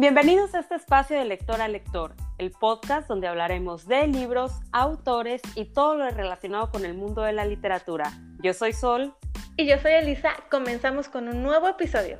[0.00, 5.42] Bienvenidos a este espacio de lector a lector, el podcast donde hablaremos de libros, autores
[5.56, 8.10] y todo lo relacionado con el mundo de la literatura.
[8.42, 9.14] Yo soy Sol.
[9.58, 10.30] Y yo soy Elisa.
[10.50, 12.18] Comenzamos con un nuevo episodio.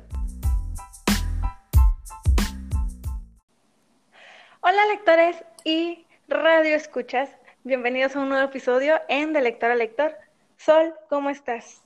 [4.59, 7.31] Hola lectores y radio escuchas.
[7.63, 10.15] Bienvenidos a un nuevo episodio en De Lector a Lector.
[10.55, 11.81] Sol, ¿cómo estás?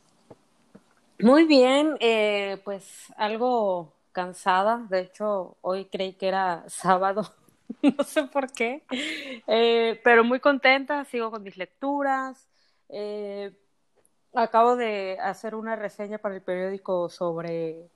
[1.19, 4.87] Muy bien, eh, pues algo cansada.
[4.89, 7.29] De hecho, hoy creí que era sábado,
[7.83, 8.83] no sé por qué,
[9.45, 12.47] eh, pero muy contenta, sigo con mis lecturas.
[12.89, 13.51] Eh,
[14.33, 17.89] acabo de hacer una reseña para el periódico sobre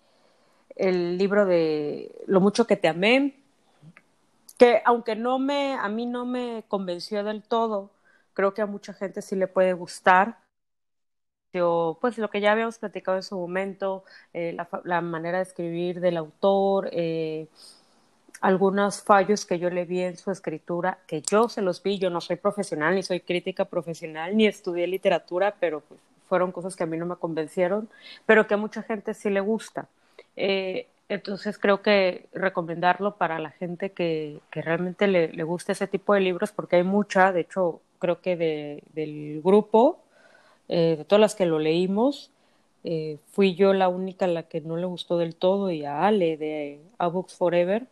[0.76, 3.40] el libro de Lo mucho que te amé,
[4.58, 7.92] que aunque no me, a mí no me convenció del todo,
[8.34, 10.38] creo que a mucha gente sí le puede gustar
[11.52, 14.03] pues lo que ya habíamos platicado en su momento,
[14.34, 17.47] eh, la, manera de escribir del autor, eh,
[18.42, 22.09] algunos fallos que yo le vi en su escritura, que yo se los vi, yo
[22.09, 26.83] no soy profesional, ni soy crítica profesional, ni estudié literatura, pero pues, fueron cosas que
[26.83, 27.89] a mí no me convencieron,
[28.25, 29.88] pero que a mucha gente sí le gusta.
[30.36, 35.88] Eh, entonces creo que recomendarlo para la gente que, que realmente le, le gusta ese
[35.88, 40.00] tipo de libros, porque hay mucha, de hecho creo que de, del grupo,
[40.70, 42.31] eh, de todas las que lo leímos,
[42.84, 46.38] eh, fui yo la única la que no le gustó del todo y a Ale
[46.38, 47.88] de A Books Forever.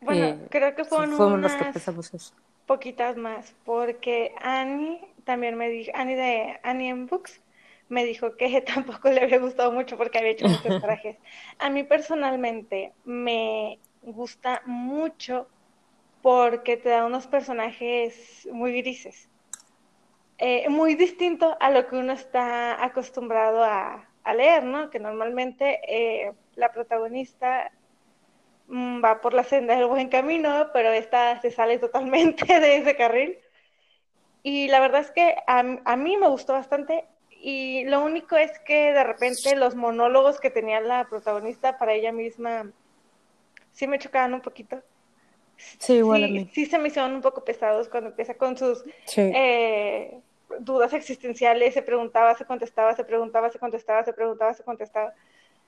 [0.00, 2.34] Bueno, eh, creo que fueron, unas que eso.
[2.66, 7.40] poquitas más, porque Annie también me dijo, Annie de Annie en Books
[7.88, 11.16] me dijo que tampoco le había gustado mucho porque había hecho muchos trajes.
[11.58, 15.48] A mí personalmente me gusta mucho
[16.22, 19.28] porque te da unos personajes muy grises.
[20.38, 24.90] Eh, muy distinto a lo que uno está acostumbrado a, leer, ¿no?
[24.90, 27.70] Que normalmente eh, la protagonista
[28.68, 32.96] mm, va por la senda del buen camino, pero esta se sale totalmente de ese
[32.96, 33.38] carril.
[34.42, 38.58] Y la verdad es que a, a mí me gustó bastante y lo único es
[38.60, 42.72] que de repente los monólogos que tenía la protagonista para ella misma
[43.72, 44.82] sí me chocaban un poquito.
[45.56, 46.48] Sí, igual a mí.
[46.52, 48.84] Sí, se me hicieron un poco pesados cuando empieza con sus
[49.16, 50.20] eh,
[50.60, 55.14] dudas existenciales, se preguntaba, se contestaba, se preguntaba, se contestaba, se preguntaba, se contestaba.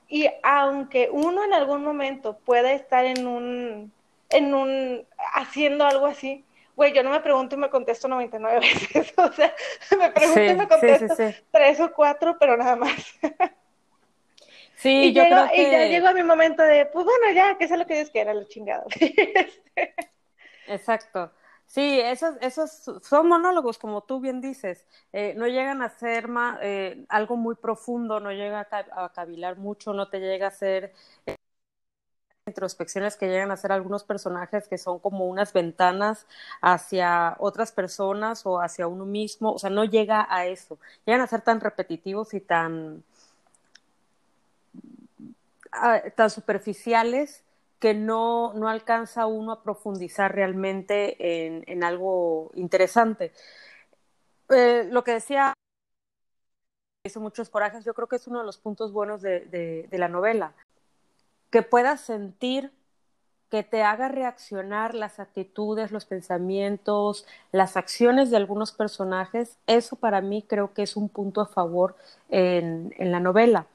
[0.07, 3.91] Y aunque uno en algún momento pueda estar en un,
[4.29, 6.45] en un, haciendo algo así,
[6.75, 8.59] güey, yo no me pregunto y me contesto 99
[8.93, 9.53] veces, o sea,
[9.97, 11.15] me pregunto y me contesto
[11.51, 12.93] tres o cuatro, pero nada más.
[14.77, 15.59] Sí, y yo creo que...
[15.59, 18.11] Y ya llegó a mi momento de, pues bueno, ya, que sea lo que Dios
[18.11, 18.85] quiera, la chingada.
[20.67, 21.31] Exacto.
[21.67, 22.71] Sí, esos, esos
[23.03, 24.85] son monólogos, como tú bien dices.
[25.13, 26.29] Eh, no llegan a ser
[26.61, 30.93] eh, algo muy profundo, no llega a, cavilar mucho, no te llega a ser
[31.25, 31.35] eh,
[32.47, 36.25] introspecciones que llegan a ser algunos personajes que son como unas ventanas
[36.61, 39.51] hacia otras personas o hacia uno mismo.
[39.53, 40.79] O sea, no llega a eso.
[41.05, 43.03] Llegan a ser tan repetitivos y tan,
[45.71, 47.43] ah, tan superficiales
[47.79, 53.31] que no, no alcanza uno a profundizar realmente en, en algo interesante.
[54.49, 55.53] Eh, lo que decía,
[57.03, 59.41] hizo muchos corajes, yo creo que es uno de los puntos buenos de,
[59.89, 60.53] de, la novela,
[61.51, 62.71] que puedas sentir
[63.49, 70.19] que te haga reaccionar las actitudes, los pensamientos, las acciones de algunos personajes, eso para
[70.19, 71.95] mí creo que es un punto a favor
[72.29, 73.67] en, en la novela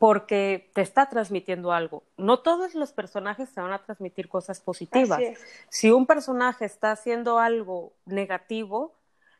[0.00, 2.04] porque te está transmitiendo algo.
[2.16, 5.20] No todos los personajes te van a transmitir cosas positivas.
[5.68, 8.94] Si un personaje está haciendo algo negativo,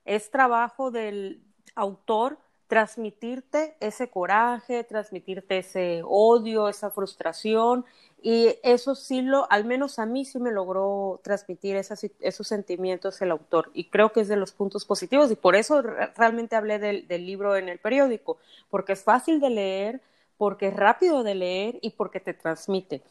[0.05, 1.43] es trabajo del
[1.75, 7.87] autor transmitirte ese coraje, transmitirte ese odio, esa frustración,
[8.23, 13.21] y eso sí lo, al menos a mí sí me logró transmitir esas, esos sentimientos
[13.23, 16.79] el autor, y creo que es de los puntos positivos, y por eso realmente hablé
[16.79, 18.37] del, del libro en el periódico,
[18.69, 20.01] porque es fácil de leer,
[20.41, 23.03] porque es rápido de leer y porque te transmite.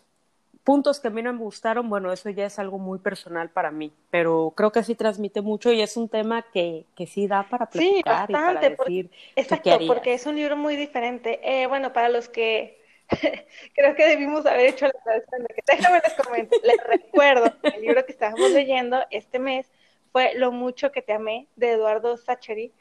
[0.64, 3.70] Puntos que a mí no me gustaron, bueno, eso ya es algo muy personal para
[3.70, 7.44] mí, pero creo que sí transmite mucho y es un tema que, que sí da
[7.48, 11.40] para platicar y para decir exacto, porque es un libro muy diferente.
[11.44, 12.82] Eh, bueno, para los que
[13.76, 17.80] creo que debimos haber hecho la traducción de que déjame les comento, les recuerdo el
[17.80, 19.72] libro que estábamos leyendo este mes
[20.12, 22.74] fue Lo mucho que te amé de Eduardo Sacheri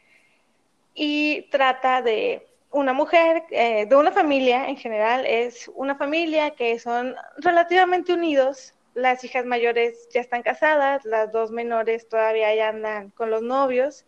[0.95, 6.79] y trata de una mujer eh, de una familia en general es una familia que
[6.79, 8.75] son relativamente unidos.
[8.94, 14.05] Las hijas mayores ya están casadas, las dos menores todavía ya andan con los novios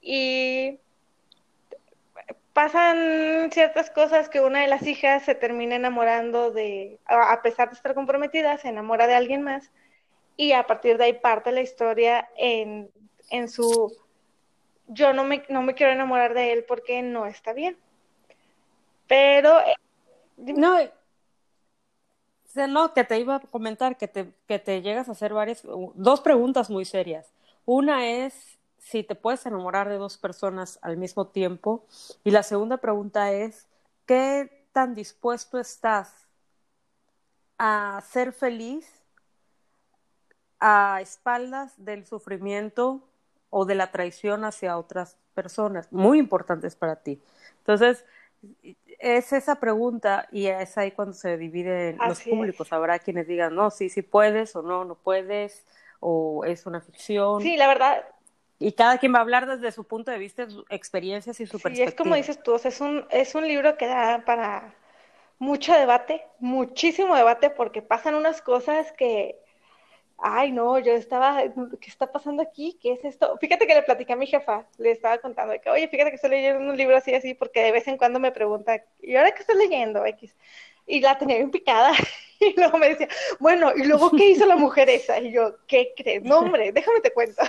[0.00, 0.78] y
[2.52, 7.74] pasan ciertas cosas que una de las hijas se termina enamorando de, a pesar de
[7.74, 9.72] estar comprometida, se enamora de alguien más
[10.36, 12.90] y a partir de ahí parte la historia en,
[13.30, 13.94] en su,
[14.86, 17.76] yo no me, no me quiero enamorar de él porque no está bien.
[19.06, 19.58] Pero...
[19.60, 19.74] Eh,
[20.36, 20.78] no,
[22.68, 25.62] no, que te iba a comentar que te, que te llegas a hacer varias,
[25.94, 27.32] dos preguntas muy serias.
[27.66, 31.84] Una es si te puedes enamorar de dos personas al mismo tiempo.
[32.24, 33.66] Y la segunda pregunta es,
[34.06, 36.28] ¿qué tan dispuesto estás
[37.58, 38.86] a ser feliz
[40.60, 43.02] a espaldas del sufrimiento
[43.50, 45.92] o de la traición hacia otras personas?
[45.92, 47.20] Muy importantes para ti.
[47.58, 48.04] Entonces,
[48.98, 52.72] es esa pregunta y es ahí cuando se dividen los públicos.
[52.72, 55.64] Habrá quienes digan, no, sí, sí puedes o no, no puedes,
[56.00, 57.42] o es una ficción.
[57.42, 58.04] Sí, la verdad,
[58.58, 61.58] y cada quien va a hablar desde su punto de vista, sus experiencias y su
[61.58, 64.74] sí, es como dices tú, es, un, es un libro que da para
[65.38, 69.38] mucho debate, muchísimo debate, porque pasan unas cosas que,
[70.18, 72.78] ay, no, yo estaba, ¿qué está pasando aquí?
[72.80, 73.36] ¿Qué es esto?
[73.38, 76.30] Fíjate que le platicé a mi jefa, le estaba contando que, oye, fíjate que estoy
[76.30, 79.40] leyendo un libro así, así, porque de vez en cuando me pregunta, ¿y ahora qué
[79.40, 80.04] estoy leyendo?
[80.06, 80.34] X.
[80.86, 81.92] Y la tenía bien picada.
[82.38, 83.08] Y luego me decía,
[83.38, 85.18] bueno, ¿y luego qué hizo la mujer esa?
[85.18, 86.22] Y yo, ¿qué crees?
[86.22, 87.42] No, hombre, déjame te cuento.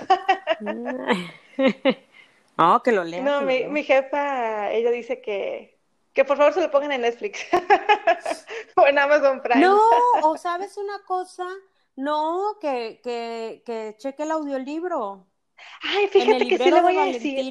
[2.56, 3.20] no, que lo lea.
[3.20, 5.76] No, mi, mi, jefa, ella dice que,
[6.14, 7.44] que por favor se lo pongan en Netflix
[8.76, 9.60] o en Amazon Prime.
[9.60, 9.78] No,
[10.22, 11.46] o sabes una cosa,
[12.06, 15.26] no, que, que, que cheque el audiolibro.
[15.82, 17.46] Ay, fíjate que sí le voy a decir.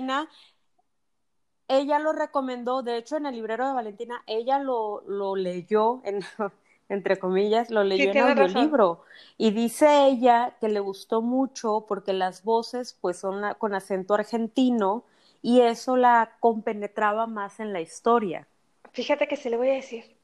[1.69, 6.19] Ella lo recomendó, de hecho en el librero de Valentina, ella lo, lo leyó en
[6.89, 9.03] entre comillas, lo leyó en audiolibro.
[9.37, 15.03] Y dice ella que le gustó mucho porque las voces pues son con acento argentino
[15.41, 18.47] y eso la compenetraba más en la historia.
[18.91, 20.16] Fíjate que se le voy a decir.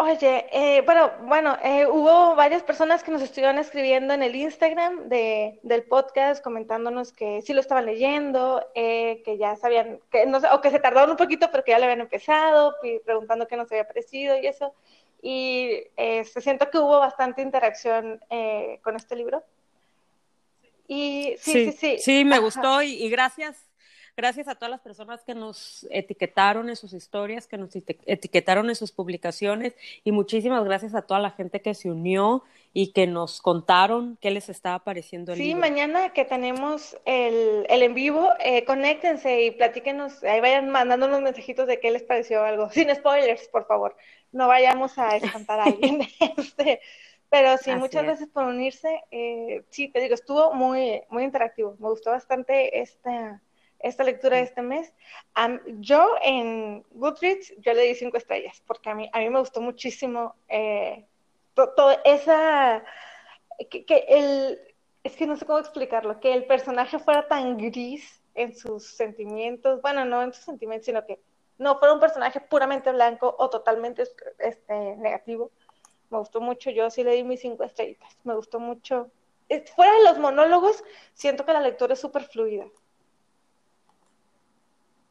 [0.00, 5.08] Oye, eh, bueno, bueno, eh, hubo varias personas que nos estuvieron escribiendo en el Instagram
[5.08, 10.38] de, del podcast comentándonos que sí lo estaban leyendo, eh, que ya sabían, que no
[10.38, 13.56] sé, o que se tardaron un poquito pero que ya le habían empezado, preguntando qué
[13.56, 14.72] nos había parecido y eso.
[15.20, 18.20] Y se siento que hubo bastante interacción
[18.84, 19.42] con este libro.
[20.86, 21.98] Y sí, sí, sí.
[21.98, 23.67] Sí, me gustó y gracias
[24.18, 28.74] Gracias a todas las personas que nos etiquetaron en sus historias, que nos etiquetaron en
[28.74, 32.42] sus publicaciones y muchísimas gracias a toda la gente que se unió
[32.72, 37.80] y que nos contaron qué les estaba pareciendo el sí, mañana que tenemos el, el
[37.84, 42.42] en vivo, eh, conéctense y platíquenos, ahí vayan mandando unos mensajitos de qué les pareció
[42.42, 42.70] algo.
[42.72, 43.96] Sin spoilers, por favor.
[44.32, 46.00] No vayamos a espantar a alguien.
[46.36, 46.80] este,
[47.30, 49.00] pero sí, muchas gracias por unirse.
[49.12, 51.76] Eh, sí, te digo, estuvo muy, muy interactivo.
[51.78, 53.40] Me gustó bastante esta
[53.80, 54.92] esta lectura de este mes.
[55.78, 59.60] yo en Goodreads, yo le di cinco estrellas, porque a mí, a mí me gustó
[59.60, 61.06] muchísimo eh,
[61.54, 62.84] toda esa,
[63.70, 64.60] que, el,
[65.02, 69.82] es que no sé cómo explicarlo, que el personaje fuera tan gris en sus sentimientos,
[69.82, 71.20] bueno, no en sus sentimientos, sino que
[71.58, 74.04] no fuera un personaje puramente blanco o totalmente
[74.38, 75.50] este, negativo.
[76.10, 79.10] Me gustó mucho, yo sí le di mis cinco estrellitas, me gustó mucho.
[79.74, 80.84] Fuera de los monólogos,
[81.14, 82.66] siento que la lectura es súper fluida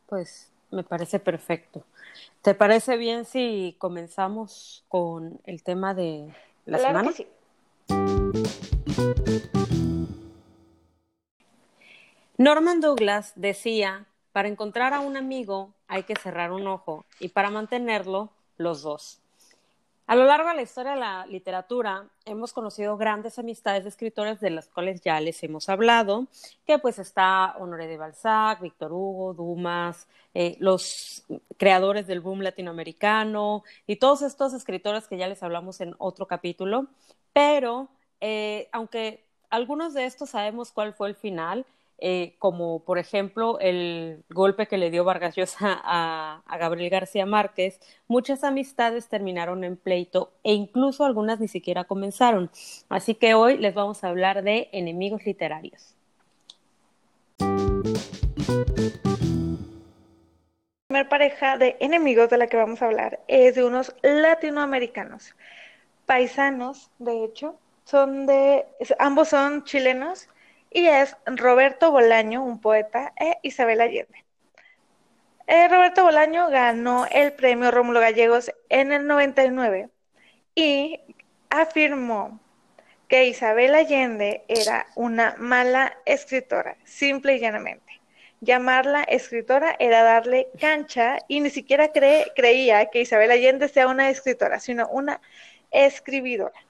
[0.07, 1.83] pues me parece perfecto.
[2.41, 6.33] ¿Te parece bien si comenzamos con el tema de
[6.65, 7.11] la semana?
[7.11, 7.27] sí.
[12.37, 17.49] Norman Douglas decía, para encontrar a un amigo hay que cerrar un ojo y para
[17.49, 19.19] mantenerlo los dos.
[20.09, 24.39] A lo largo de la historia de la literatura hemos conocido grandes amistades de escritores
[24.39, 26.27] de las cuales ya les hemos hablado,
[26.65, 31.25] que pues está Honoré de Balzac, Víctor Hugo, Dumas, eh, los
[31.57, 36.87] creadores del boom latinoamericano y todos estos escritores que ya les hablamos en otro capítulo,
[37.33, 37.89] pero
[38.21, 41.65] eh, aunque algunos de estos sabemos cuál fue el final,
[41.99, 47.79] eh, como por ejemplo el golpe que le dio Vargas Llosa a, Gabriel García Márquez,
[48.07, 52.51] muchas amistades terminaron en pleito e incluso algunas ni siquiera comenzaron.
[52.89, 55.95] Así que hoy les vamos a hablar de enemigos literarios.
[60.89, 65.35] La primera pareja de enemigos de la que vamos a hablar es de unos latinoamericanos,
[66.05, 68.65] paisanos, de hecho, son de,
[68.99, 70.29] ambos son chilenos
[70.71, 74.25] y es Roberto Bolaño, un poeta, e Isabel Allende.
[75.47, 79.89] Eh, Roberto Bolaño ganó el premio Rómulo Gallegos en el 99
[80.55, 80.99] y
[81.49, 82.39] afirmó
[83.07, 88.01] que Isabel Allende era una mala escritora, simple y llanamente,
[88.41, 94.59] llamarla escritora era darle cancha y ni siquiera creía que Isabel Allende sea una escritora,
[94.59, 95.21] sino una
[95.71, 96.66] escribidora.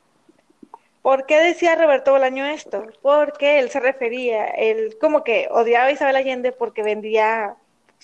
[1.01, 2.87] ¿Por qué decía Roberto Bolaño esto?
[3.01, 7.55] Porque él se refería, él como que odiaba a Isabel Allende porque vendía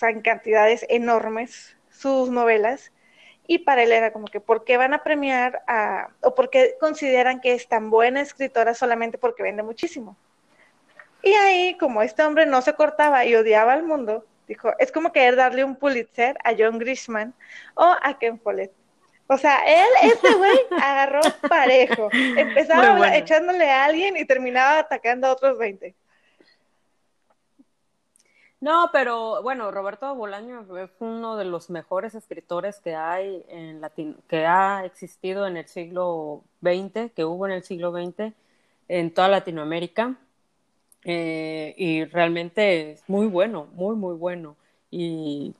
[0.01, 2.91] en cantidades enormes sus novelas
[3.45, 6.75] y para él era como que, ¿por qué van a premiar a, o por qué
[6.79, 10.17] consideran que es tan buena escritora solamente porque vende muchísimo?
[11.21, 15.11] Y ahí, como este hombre no se cortaba y odiaba al mundo, dijo, es como
[15.11, 17.33] querer darle un Pulitzer a John Grisham
[17.75, 18.71] o a Ken Follett.
[19.33, 22.09] O sea, él, este güey, agarró parejo.
[22.11, 25.95] Empezaba echándole a alguien y terminaba atacando a otros 20.
[28.61, 34.15] No, pero bueno, Roberto Bolaño es uno de los mejores escritores que hay en Latin
[34.29, 38.33] que ha existido en el siglo XX, que hubo en el siglo XX
[38.87, 40.15] en toda Latinoamérica.
[41.03, 44.55] Eh, y realmente es muy bueno, muy, muy bueno.
[44.95, 45.55] Y,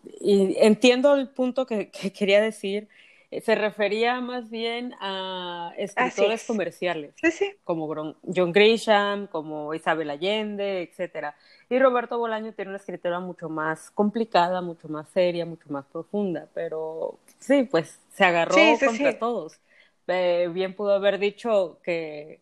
[0.62, 2.88] entiendo el punto que, quería decir.
[3.34, 7.16] Eh, se refería más bien a escritores comerciales,
[7.64, 11.36] como John Grisham, como Isabel Allende, etcétera.
[11.68, 16.48] Y Roberto Bolaño tiene una escritura mucho más complicada, mucho más seria, mucho más profunda,
[16.54, 19.60] pero sí, pues se agarró contra todos.
[20.08, 22.40] Eh, bien pudo haber dicho que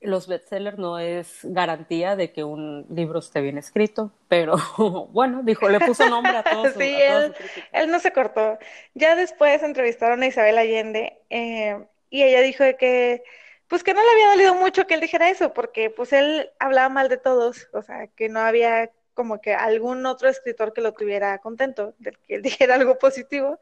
[0.00, 4.56] los bestsellers no es garantía de que un libro esté bien escrito, pero
[5.12, 6.72] bueno, dijo, le puso nombre a todos.
[6.78, 7.34] sí, él,
[7.72, 8.58] él, no se cortó.
[8.94, 11.78] Ya después entrevistaron a Isabel Allende eh,
[12.10, 13.22] y ella dijo que
[13.68, 16.88] pues que no le había dolido mucho que él dijera eso, porque pues él hablaba
[16.88, 20.94] mal de todos, o sea, que no había como que algún otro escritor que lo
[20.94, 23.58] tuviera contento, de que él dijera algo positivo,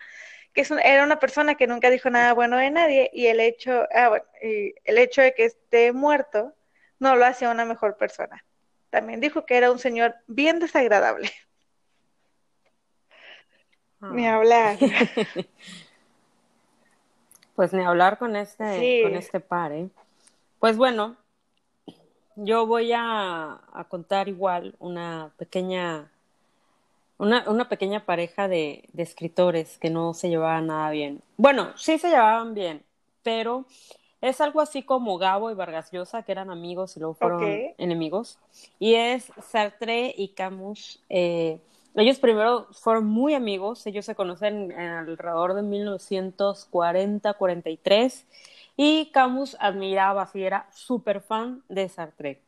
[0.57, 3.87] que es era una persona que nunca dijo nada bueno de nadie y el hecho,
[3.95, 6.55] ah, bueno, y el hecho de que esté muerto
[6.99, 8.43] no lo hacía una mejor persona.
[8.89, 11.31] También dijo que era un señor bien desagradable.
[14.01, 14.37] Ni ah.
[14.37, 14.79] hablar.
[17.55, 19.89] Pues ni hablar con este, con este par, ¿eh?
[20.59, 21.17] Pues bueno,
[22.35, 26.13] yo voy a, contar igual una pequeña,
[27.19, 31.23] una, una pequeña pareja de, de, escritores que no se llevaban nada bien.
[31.37, 32.83] Bueno, sí se llevaban bien,
[33.23, 33.67] pero
[34.21, 37.43] es algo así como Gabo y Vargas Llosa, que eran amigos y luego fueron
[37.79, 38.39] enemigos.
[38.79, 41.03] Y es Sartre y Camus.
[41.09, 41.59] Eh,
[41.95, 48.25] ellos primero fueron muy amigos, ellos se conocen alrededor de 1940-43
[48.77, 52.43] y Camus admiraba, así era súper fan de Sartre.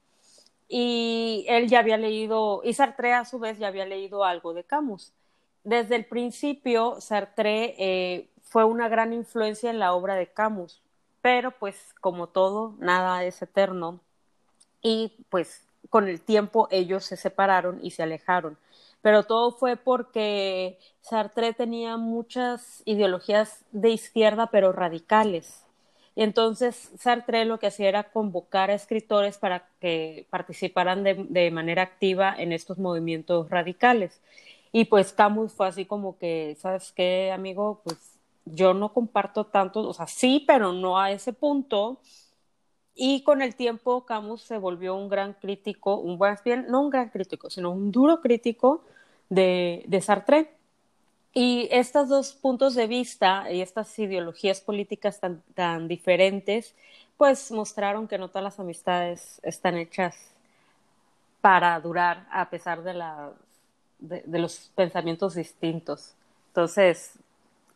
[0.68, 4.64] Y él ya había leído, y Sartre a su vez ya había leído algo de
[4.64, 5.12] Camus.
[5.64, 10.82] Desde el principio, Sartre eh, fue una gran influencia en la obra de Camus,
[11.22, 14.00] pero pues como todo, nada es eterno.
[14.82, 18.58] Y pues con el tiempo ellos se separaron y se alejaron
[19.02, 25.64] pero todo fue porque Sartre tenía muchas ideologías de izquierda, pero radicales.
[26.18, 31.82] Y entonces Sartre lo que hacía era convocar a escritores para que participaran de, manera
[31.82, 34.20] activa en estos movimientos radicales.
[34.72, 37.82] Y pues Camus fue así como que, ¿sabes qué, amigo?
[37.84, 42.00] Pues yo no comparto tanto, o sea, sí, pero no a ese punto.
[42.96, 46.36] Y con el tiempo Camus se volvió un gran crítico, un buen
[46.68, 48.82] no un gran crítico, sino un duro crítico
[49.28, 50.57] de, de Sartre.
[51.34, 56.74] Y estos dos puntos de vista y estas ideologías políticas tan, tan diferentes,
[57.16, 60.16] pues mostraron que no todas las amistades están hechas
[61.40, 63.32] para durar a pesar de, la,
[63.98, 66.14] de, los pensamientos distintos.
[66.48, 67.18] Entonces,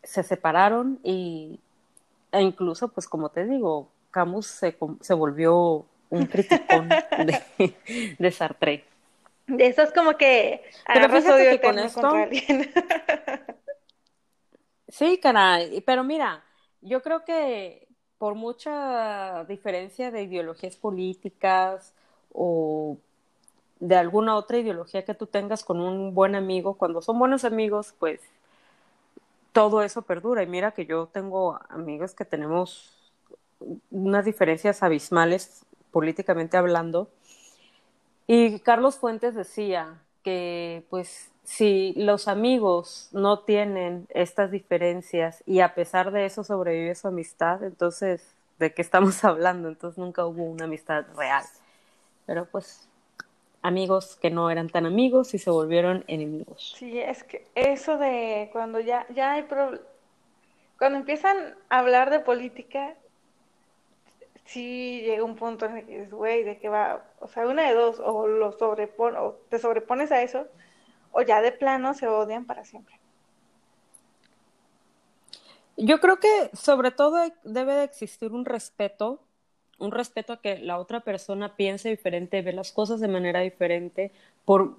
[0.02, 1.60] se separaron y,
[2.32, 6.88] e incluso, pues como te digo, Camus se, se volvió un criticón
[7.26, 8.91] de, de Sartre.
[9.46, 12.10] De esos como que pero fíjate que con esto
[14.88, 16.44] Sí, caray, pero mira,
[16.82, 21.94] yo creo que por mucha diferencia de ideologías políticas
[22.32, 22.98] o
[23.80, 27.94] de alguna otra ideología que tú tengas con un buen amigo, cuando son buenos amigos,
[27.98, 28.20] pues
[29.52, 30.42] todo eso perdura.
[30.42, 32.92] Y mira que yo tengo amigos que tenemos
[33.90, 37.08] unas diferencias abismales políticamente hablando,
[38.26, 45.74] y Carlos Fuentes decía que pues si los amigos no tienen estas diferencias y a
[45.74, 49.68] pesar de eso sobrevive su amistad, entonces, ¿de qué estamos hablando?
[49.68, 51.44] Entonces nunca hubo una amistad real.
[52.26, 52.88] Pero pues
[53.62, 56.74] amigos que no eran tan amigos y se volvieron enemigos.
[56.76, 59.46] Sí, es que eso de cuando ya, ya hay
[60.78, 62.94] cuando empiezan a hablar de política,
[64.44, 67.04] sí llega un punto en el que dices, güey, ¿de qué va?
[67.20, 70.46] O sea, una de dos, o lo sobrepon o te sobrepones a eso,
[71.12, 72.98] o ya de plano se odian para siempre.
[75.76, 79.20] Yo creo que sobre todo debe de existir un respeto,
[79.78, 84.12] un respeto a que la otra persona piense diferente, ve las cosas de manera diferente,
[84.44, 84.76] por,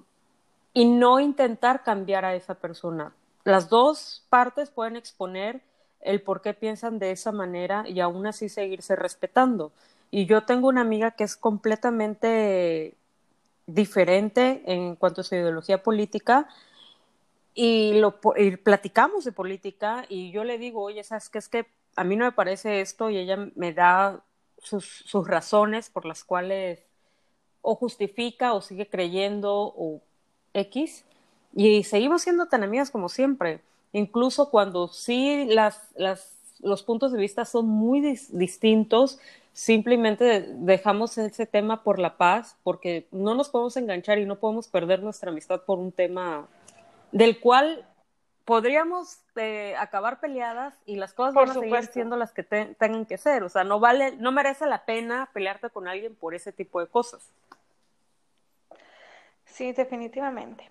[0.72, 3.12] y no intentar cambiar a esa persona.
[3.42, 5.62] Las dos partes pueden exponer
[6.04, 9.72] el por qué piensan de esa manera y aún así seguirse respetando.
[10.10, 12.94] Y yo tengo una amiga que es completamente
[13.66, 16.48] diferente en cuanto a su ideología política
[17.54, 18.20] y, lo,
[18.62, 21.38] platicamos de política y yo le digo, oye, ¿sabes qué?
[21.38, 24.22] Es que a mí no me parece esto y ella me da
[24.58, 26.84] sus, sus razones por las cuales
[27.62, 30.02] o justifica o sigue creyendo o
[30.52, 31.04] X
[31.54, 33.60] y seguimos siendo tan amigas como siempre,
[33.94, 39.18] incluso cuando sí las, las, los puntos de vista son muy distintos
[39.54, 44.68] simplemente dejamos ese tema por la paz, porque no nos podemos enganchar y no podemos
[44.68, 46.48] perder nuestra amistad por un tema
[47.12, 47.86] del cual
[48.44, 53.16] podríamos eh, acabar peleadas y las cosas van a seguir siendo las que tengan que
[53.16, 53.44] ser.
[53.44, 56.88] O sea, no vale, no merece la pena pelearte con alguien por ese tipo de
[56.88, 57.30] cosas.
[59.46, 60.68] Sí, definitivamente.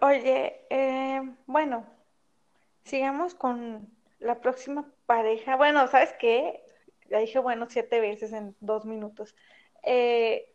[0.00, 1.86] Oye, eh, bueno,
[2.84, 5.56] sigamos con la próxima pareja.
[5.56, 6.62] Bueno, ¿sabes qué?
[7.10, 9.34] Ya dije, bueno, siete veces en dos minutos.
[9.82, 10.52] Eh,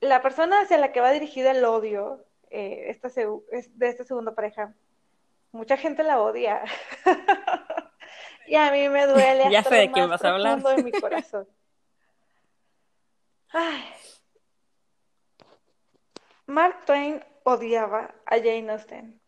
[0.00, 4.74] la persona hacia la que va dirigida el odio eh, esta de esta segunda pareja,
[5.52, 6.62] mucha gente la odia.
[8.46, 10.62] y a mí me duele ya sé de quién vas a hablar.
[10.62, 11.46] de mi corazón.
[16.46, 19.20] Mark Twain odiaba a Jane Austen.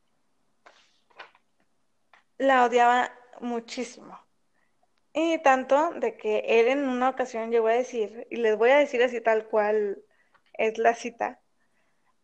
[2.37, 4.19] La odiaba muchísimo.
[5.13, 8.79] Y tanto de que él en una ocasión llegó a decir, y les voy a
[8.79, 10.03] decir así tal cual
[10.53, 11.41] es la cita,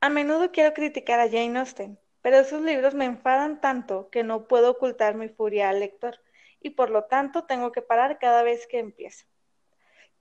[0.00, 4.46] a menudo quiero criticar a Jane Austen, pero sus libros me enfadan tanto que no
[4.46, 6.20] puedo ocultar mi furia al lector,
[6.60, 9.26] y por lo tanto tengo que parar cada vez que empiezo.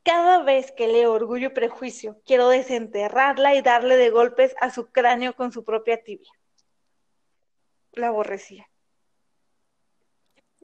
[0.06, 4.92] Cada vez que leo Orgullo y Prejuicio, quiero desenterrarla y darle de golpes a su
[4.92, 6.32] cráneo con su propia tibia.
[7.94, 8.70] La aborrecía.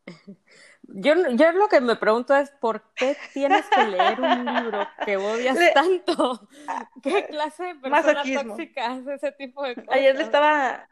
[0.94, 5.16] Yo, yo lo que me pregunto es, ¿por qué tienes que leer un libro que
[5.16, 6.50] odias tanto?
[7.04, 9.90] ¿Qué clase de persona tóxica hace ese tipo de cosas?
[9.94, 10.90] Ayer le estaba,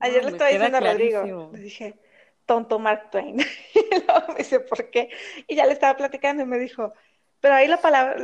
[0.00, 2.00] ayer le estaba diciendo a Rodrigo, le dije,
[2.46, 3.38] tonto Mark Twain.
[3.74, 5.10] y luego me dice, ¿por qué?
[5.46, 6.92] Y ya le estaba platicando y me dijo,
[7.40, 8.16] pero ahí la palabra,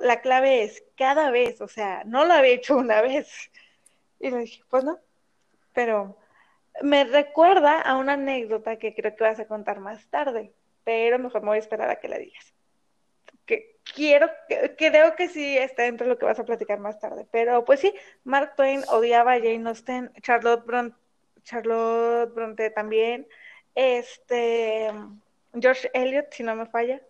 [0.00, 3.50] la clave es cada vez, o sea, no lo había hecho una vez.
[4.18, 4.98] Y le dije, pues no,
[5.72, 6.16] pero
[6.82, 10.52] me recuerda a una anécdota que creo que vas a contar más tarde,
[10.84, 12.54] pero mejor me voy a esperar a que la digas.
[13.46, 16.98] Que quiero, que, creo que sí está dentro de lo que vas a platicar más
[17.00, 20.96] tarde, pero pues sí, Mark Twain odiaba a Jane Austen, Charlotte Bronte,
[21.42, 23.26] Charlotte Bronte también,
[23.74, 24.90] este,
[25.54, 27.00] George Eliot, si no me falla,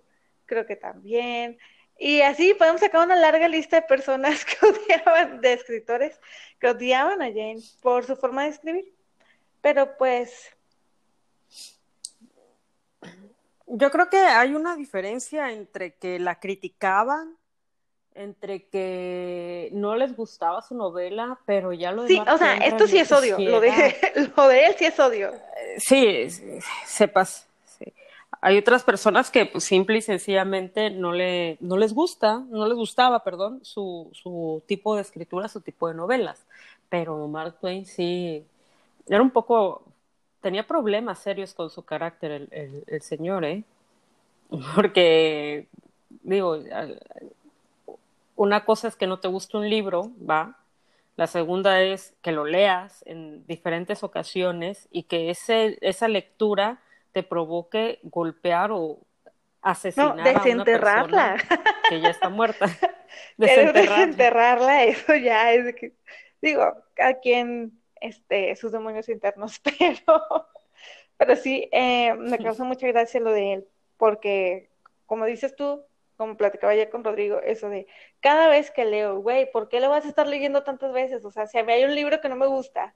[0.50, 1.56] creo que también.
[1.96, 6.20] Y así podemos sacar una larga lista de personas que odiaban, de escritores,
[6.58, 8.94] que odiaban a Jane por su forma de escribir.
[9.60, 10.50] Pero pues...
[13.72, 17.36] Yo creo que hay una diferencia entre que la criticaban,
[18.14, 22.08] entre que no les gustaba su novela, pero ya lo de...
[22.08, 23.94] Sí, o sea, esto sí es odio, lo de,
[24.36, 25.32] lo de él sí es odio.
[25.78, 26.26] Sí,
[26.84, 27.49] sepas.
[28.42, 32.76] Hay otras personas que pues, simple y sencillamente no, le, no les gusta, no les
[32.76, 36.46] gustaba, perdón, su, su tipo de escritura, su tipo de novelas.
[36.88, 38.44] Pero Mark Twain sí,
[39.08, 39.82] era un poco,
[40.40, 43.64] tenía problemas serios con su carácter el, el, señor, ¿eh?
[44.74, 45.68] Porque,
[46.22, 46.58] digo,
[48.36, 50.56] una cosa es que no te guste un libro, va.
[51.16, 56.80] La segunda es que lo leas en diferentes ocasiones y que ese, esa lectura
[57.12, 59.06] te provoque golpear o
[59.62, 61.36] asesinar a una persona
[61.88, 62.66] que ya está muerta.
[63.36, 63.96] Desenterrarla.
[63.96, 65.94] desenterrarla, eso ya es que,
[66.40, 70.46] digo, a quien este, sus demonios internos, pero,
[71.16, 74.70] pero sí, eh, me causó mucha gracia lo de él, porque
[75.06, 75.84] como dices tú,
[76.16, 77.86] como platicaba ayer con Rodrigo, eso de
[78.20, 81.24] cada vez que leo, güey, ¿por qué lo vas a estar leyendo tantas veces?
[81.24, 82.94] O sea, si a mí hay un libro que no me gusta,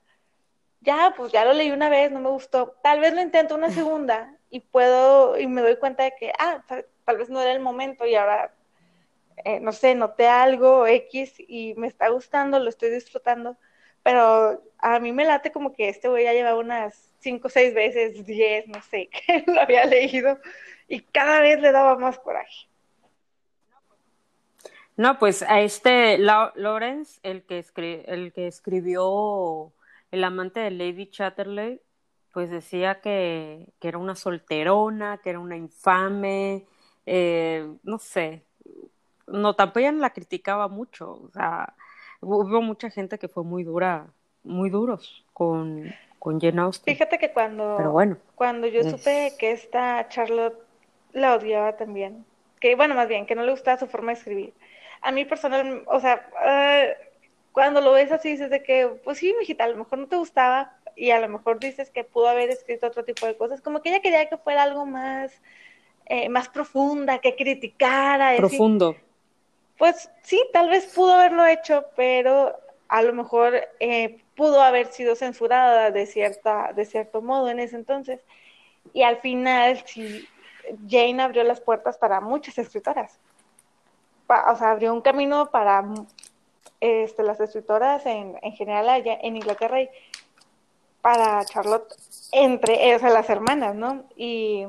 [0.85, 3.69] ya, pues ya lo leí una vez, no me gustó, tal vez lo intento una
[3.71, 7.59] segunda y puedo, y me doy cuenta de que, ah, tal, vez no era el
[7.59, 8.53] momento y ahora,
[9.43, 13.57] eh, no sé, noté algo X y me está gustando, lo estoy disfrutando,
[14.03, 17.73] pero a mí me late como que este güey ya lleva unas cinco o seis
[17.73, 20.39] veces, diez, no sé, que lo había leído
[20.87, 22.67] y cada vez le daba más coraje.
[24.97, 27.65] No, pues a este Lawrence, el que,
[28.07, 29.73] el que escribió
[30.15, 31.81] El amante de Lady Chatterley,
[32.31, 36.65] pues decía que, que era una solterona, que era una infame,
[37.05, 38.45] eh, no sé,
[39.27, 41.73] no, tampoco ella la criticaba mucho, o sea,
[42.21, 44.07] hubo mucha gente que fue muy dura,
[44.43, 46.93] muy duros con, con Jane Austen.
[46.93, 50.57] Fíjate que cuando, bueno, cuando yo supe que esta Charlotte
[51.11, 52.25] la odiaba también,
[52.61, 54.53] que bueno, más bien, que no le gustaba su forma de escribir.
[55.01, 57.14] A mí personal, o sea, uh,
[57.55, 60.17] cuando lo ves así dices de que, pues sí, mijita, a lo mejor no te
[60.17, 63.81] gustaba y a lo mejor dices que pudo haber escrito otro tipo de cosas, como
[63.81, 65.31] que ella quería que fuera algo más,
[66.05, 68.35] eh, más profunda, que criticara.
[68.35, 68.97] Profundo.
[69.77, 75.15] Pues sí, tal vez pudo haberlo hecho, pero a lo mejor eh, pudo haber sido
[75.15, 78.19] censurada de, cierta, de cierto modo en ese entonces.
[78.91, 80.27] Y al final, sí,
[80.89, 83.17] Jane abrió las puertas para muchas escritoras.
[84.27, 85.85] o sea, abrió un camino para
[86.85, 89.89] este, las escritoras en, en general allá en Inglaterra y
[91.01, 91.93] para Charlotte
[92.31, 94.05] entre esas las hermanas, ¿no?
[94.15, 94.65] Y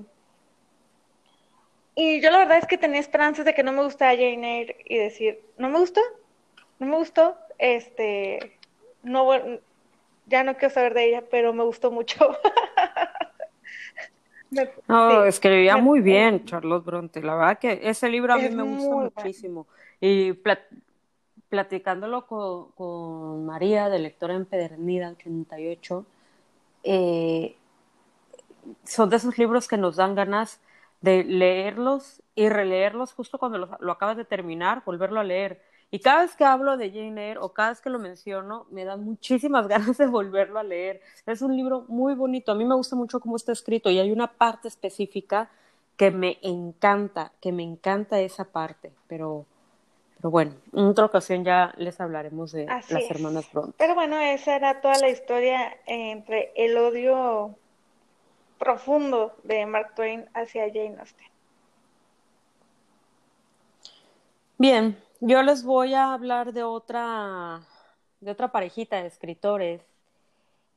[1.99, 4.77] y yo la verdad es que tenía esperanzas de que no me gustara Jane Eyre
[4.85, 6.03] y decir, no me gustó,
[6.79, 8.59] no me gustó, este,
[9.03, 9.27] no,
[10.27, 12.37] ya no quiero saber de ella, pero me gustó mucho.
[14.89, 18.95] no, escribía muy bien Charlotte Bronte, la verdad que ese libro a mí me gusta
[18.95, 19.67] muchísimo.
[19.99, 20.35] Y
[21.49, 26.07] platicándolo con, con, María, de Lectora Empedernida 88,
[26.85, 27.57] eh,
[28.85, 30.61] son de esos libros que nos dan ganas
[31.01, 35.63] de leerlos y releerlos justo cuando lo, acabas de terminar, volverlo a leer.
[35.91, 38.85] Y cada vez que hablo de Jane Eyre o cada vez que lo menciono, me
[38.85, 41.01] dan muchísimas ganas de volverlo a leer.
[41.27, 42.53] Es un libro muy bonito.
[42.53, 45.49] A mí me gusta mucho cómo está escrito y hay una parte específica
[45.97, 48.93] que me encanta, que me encanta esa parte.
[49.07, 49.47] Pero,
[50.17, 53.75] pero bueno, en otra ocasión ya les hablaremos de las hermanas Bronte.
[53.79, 57.55] Pero bueno, esa era toda la historia entre el odio
[58.59, 61.27] profundo de Mark Twain hacia Jane Austen.
[64.59, 67.61] Bien, yo les voy a hablar de otra,
[68.21, 69.83] de otra parejita de escritores,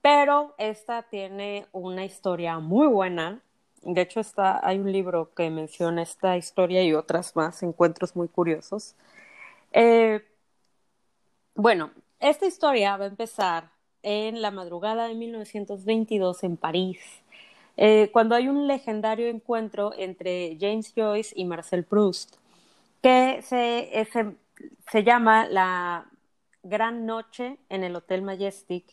[0.01, 3.41] pero esta tiene una historia muy buena.
[3.83, 8.27] De hecho, está, hay un libro que menciona esta historia y otras más, encuentros muy
[8.27, 8.95] curiosos.
[9.71, 10.21] Eh,
[11.55, 16.99] bueno, esta historia va a empezar en la madrugada de 1922 en París.
[17.77, 22.35] Eh, cuando hay un legendario encuentro entre James Joyce y Marcel Proust,
[23.01, 24.07] que se,
[24.91, 26.09] se, llama La
[26.63, 28.85] Gran Noche en el Hotel Majestic,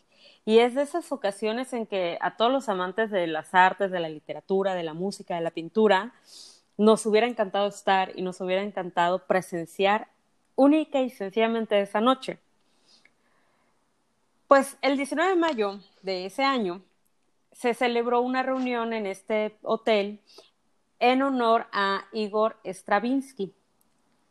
[0.45, 3.99] y es de esas ocasiones en que a todos los amantes de las artes, de
[3.99, 6.13] la literatura, de la música, de la pintura,
[6.77, 10.07] nos hubiera encantado estar y nos hubiera encantado presenciar
[10.57, 12.39] única y sencillamente esa noche.
[14.49, 16.81] Pues el 19 de mayo de ese año,
[17.53, 20.19] se celebró una reunión en este hotel
[20.99, 23.53] en honor a Igor Stravinsky.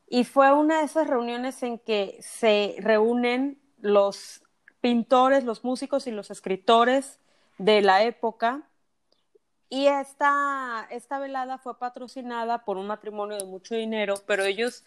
[0.08, 4.42] Y fue una de esas reuniones en que se reúnen los
[4.80, 7.18] pintores, los músicos y los escritores
[7.58, 8.62] de la época.
[9.68, 14.84] Y esta, esta velada fue patrocinada por un matrimonio de mucho dinero, pero ellos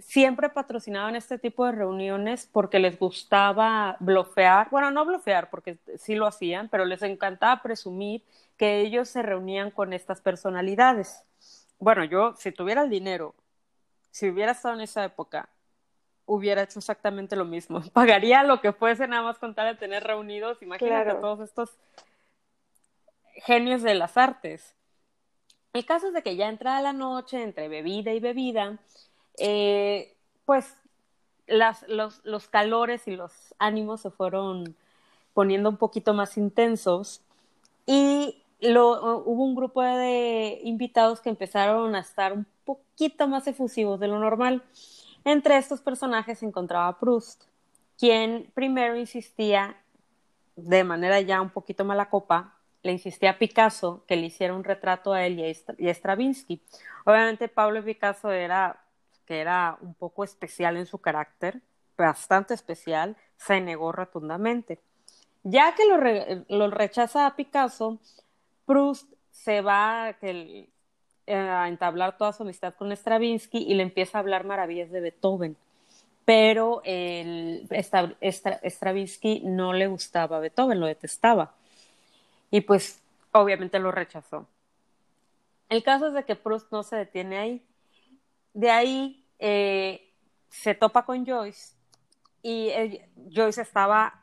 [0.00, 6.14] siempre patrocinaban este tipo de reuniones porque les gustaba blofear, bueno, no blofear porque sí
[6.14, 8.22] lo hacían, pero les encantaba presumir
[8.56, 11.24] que ellos se reunían con estas personalidades.
[11.78, 13.34] Bueno, yo si tuviera el dinero,
[14.10, 15.48] si hubiera estado en esa época,
[16.26, 17.80] hubiera hecho exactamente lo mismo.
[17.92, 21.78] Pagaría lo que fuese nada más con tal de tener reunidos, imagínate todos estos
[23.44, 24.74] genios de las artes.
[25.72, 28.78] El caso es de que ya entrada la noche, entre bebida y bebida,
[29.38, 30.74] eh, pues
[31.46, 34.76] los, calores y los ánimos se fueron
[35.34, 37.22] poniendo un poquito más intensos
[37.86, 44.08] y hubo un grupo de invitados que empezaron a estar un poquito más efusivos de
[44.08, 44.62] lo normal.
[45.24, 47.44] Entre estos personajes se encontraba Proust,
[47.98, 49.76] quien primero insistía
[50.56, 54.64] de manera ya un poquito mala copa, le insistía a Picasso que le hiciera un
[54.64, 55.38] retrato a él
[55.78, 56.60] y a Stravinsky.
[57.04, 58.80] Obviamente Pablo Picasso era
[59.28, 61.60] que era un poco especial en su carácter,
[61.98, 64.80] bastante especial, se negó rotundamente.
[65.42, 65.84] Ya que
[66.48, 67.98] lo, rechaza a Picasso,
[68.64, 70.66] Proust se va eh,
[71.26, 75.58] a entablar toda su amistad con Stravinsky y le empieza a hablar maravillas de Beethoven.
[76.24, 77.68] Pero el,
[78.64, 81.52] Stravinsky no le gustaba a Beethoven, lo detestaba.
[82.50, 84.46] Y pues obviamente lo rechazó.
[85.68, 87.62] El caso es de que Proust no se detiene ahí
[88.58, 90.12] de ahí, eh,
[90.48, 91.76] se topa con Joyce
[92.42, 92.72] y
[93.32, 94.20] Joyce estaba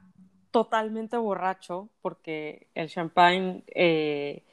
[0.52, 4.44] totalmente borracho porque el champagne eh,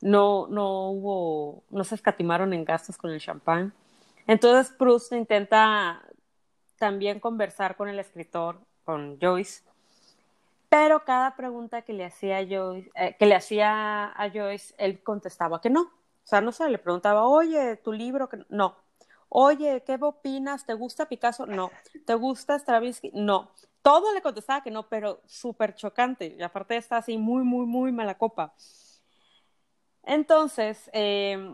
[0.00, 3.72] no, no hubo, no se escatimaron en gastos con el champagne.
[4.26, 6.00] Entonces Proust intenta
[6.78, 9.64] también conversar con el escritor, con Joyce,
[10.70, 15.60] pero cada pregunta que le hacía Joyce, eh, que le hacía a Joyce, él contestaba
[15.60, 15.82] que no.
[15.82, 18.82] O sea, no sé, le preguntaba, oye, tu libro, no.
[19.36, 20.64] Oye, ¿qué opinas?
[20.64, 21.44] ¿Te gusta Picasso?
[21.44, 21.72] No.
[22.06, 23.10] ¿Te gusta Stravinsky?
[23.14, 23.50] No.
[23.82, 26.36] Todo le contestaba que no, pero súper chocante.
[26.38, 28.54] Y aparte está así muy, muy, muy mala copa.
[30.04, 31.52] Entonces, eh,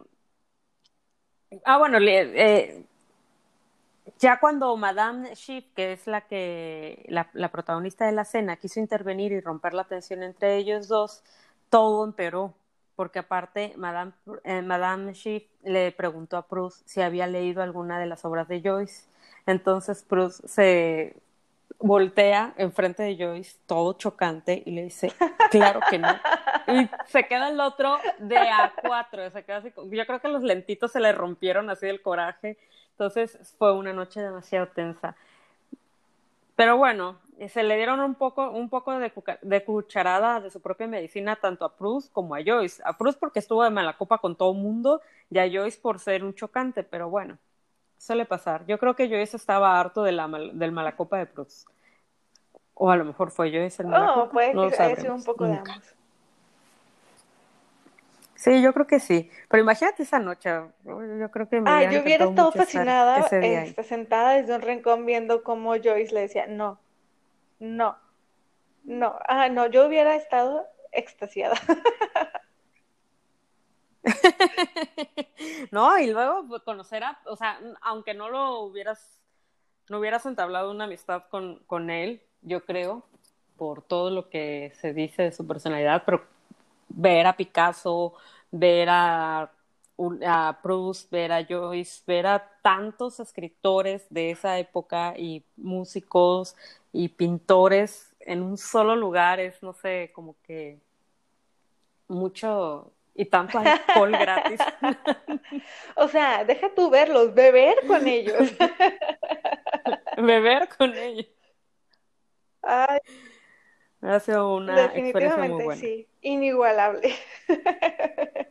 [1.65, 2.85] ah, bueno, eh,
[4.19, 9.33] ya cuando Madame Schiff, que es la que la, protagonista de la cena, quiso intervenir
[9.33, 11.23] y romper la tensión entre ellos dos,
[11.71, 12.53] todo empeoró,
[13.01, 14.13] porque aparte Madame,
[14.45, 18.61] eh, Madame Schiff le preguntó a Proust si había leído alguna de las obras de
[18.61, 19.09] Joyce.
[19.47, 21.17] Entonces Proust se
[21.79, 25.15] voltea enfrente de Joyce, todo chocante, y le dice,
[25.51, 26.09] claro que no.
[26.67, 30.93] Y se queda el otro de a cuatro, se queda yo creo que los lentitos
[30.93, 32.59] se le rompieron así del coraje,
[32.91, 35.17] entonces fue una noche demasiado tensa.
[36.61, 37.17] Pero bueno,
[37.49, 41.65] se le dieron un poco, un poco de, de, cucharada de su propia medicina tanto
[41.65, 42.83] a Proust como a Joyce.
[42.85, 45.99] A Proust porque estuvo de mala copa con todo el mundo y a Joyce por
[46.01, 47.39] ser un chocante, pero bueno,
[47.97, 48.67] suele pasar.
[48.67, 51.67] Yo creo que Joyce estaba harto de la del malacopa de Proust.
[52.75, 54.23] O a lo mejor fue Joyce el malacopa.
[54.25, 55.95] Oh, puede no que haya sido un poco de ambos.
[58.41, 59.31] Sí, yo creo que sí.
[59.51, 60.49] Pero imagínate esa noche.
[60.85, 65.43] Yo creo que me Ah, yo hubiera estado fascinada, este, sentada desde un rincón viendo
[65.43, 66.81] cómo Joyce le decía, no,
[67.59, 67.99] no,
[68.85, 69.19] no.
[69.29, 71.55] Ah, no, yo hubiera estado extasiada.
[75.71, 79.21] no, y luego pues, conocer a, o sea, aunque no lo hubieras,
[79.91, 83.05] no hubieras entablado una amistad con, con él, yo creo,
[83.59, 86.40] por todo lo que se dice de su personalidad, pero
[86.91, 88.15] ver a Picasso,
[88.51, 89.51] ver a,
[90.27, 96.57] a Proust, ver a Joyce, ver a tantos escritores de esa época y músicos
[96.93, 100.79] y pintores en un solo lugar es, no sé, como que
[102.09, 104.61] mucho y tanto alcohol gratis.
[105.97, 108.53] o sea, deja tú verlos, beber con ellos.
[110.17, 111.27] beber con ellos.
[112.63, 113.01] Ay.
[114.03, 115.81] Ha sido una experiencia muy buena.
[115.81, 117.15] Sí, inigualable.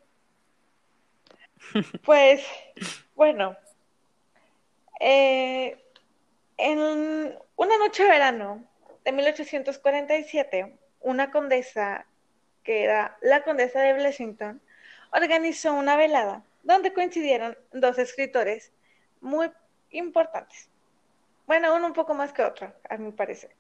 [2.06, 2.46] pues,
[3.16, 3.58] bueno,
[5.00, 5.84] eh,
[6.58, 8.64] en una noche de verano
[9.04, 12.06] de 1847, una condesa
[12.64, 14.62] que era la condesa de Blessington,
[15.12, 18.72] organizó una velada donde coincidieron dos escritores
[19.22, 19.52] muy
[19.90, 20.70] importantes.
[21.48, 23.52] Bueno, uno un poco más que otro, a mi parecer.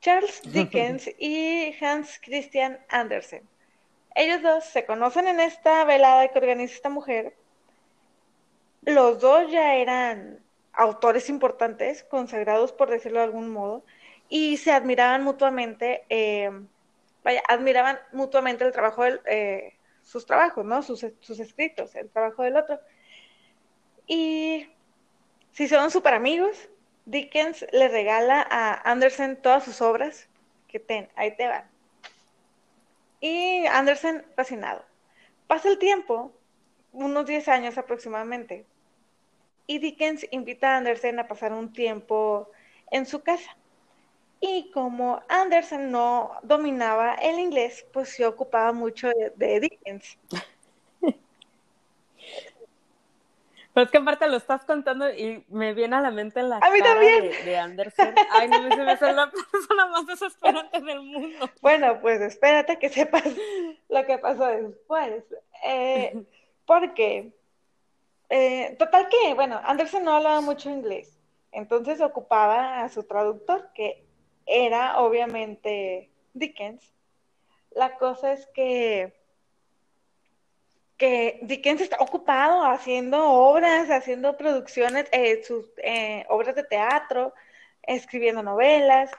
[0.00, 3.48] Charles Dickens y Hans Christian Andersen.
[4.14, 7.36] Ellos dos se conocen en esta velada que organiza esta mujer.
[8.82, 10.40] Los dos ya eran
[10.72, 13.84] autores importantes, consagrados por decirlo de algún modo,
[14.28, 16.50] y se admiraban mutuamente eh,
[17.24, 20.82] vaya, admiraban mutuamente el trabajo de eh, sus trabajos, ¿no?
[20.82, 22.80] Sus, escritos, el trabajo del otro.
[24.06, 24.66] Y
[25.52, 26.68] si son súper amigos,
[27.08, 30.28] Dickens le regala a Andersen todas sus obras,
[30.68, 31.64] que ten, ahí te van.
[33.18, 34.84] Y Andersen fascinado.
[35.46, 36.32] Pasa el tiempo,
[36.92, 38.66] unos 10 años aproximadamente,
[39.66, 42.50] y Dickens invita a Andersen a pasar un tiempo
[42.90, 43.56] en su casa.
[44.38, 50.18] Y como Anderson no dominaba el inglés, pues se ocupaba mucho de, Dickens.
[53.78, 56.98] Pero es que aparte lo estás contando y me viene a la mente la cara
[56.98, 58.12] de, Anderson.
[58.32, 61.48] Ay, no me se me hace la persona más desesperante del mundo.
[61.60, 63.22] Bueno, pues espérate que sepas
[63.88, 65.22] lo que pasó después.
[65.64, 66.24] Eh,
[66.66, 67.32] porque,
[68.30, 71.16] eh, total que, bueno, Anderson no hablaba mucho inglés.
[71.52, 74.04] Entonces ocupaba a su traductor, que
[74.44, 76.92] era obviamente Dickens.
[77.70, 79.17] La cosa es que,
[80.98, 87.32] que Dickens está ocupado haciendo obras, haciendo producciones, eh, sus eh, obras de teatro,
[87.82, 89.10] escribiendo novelas.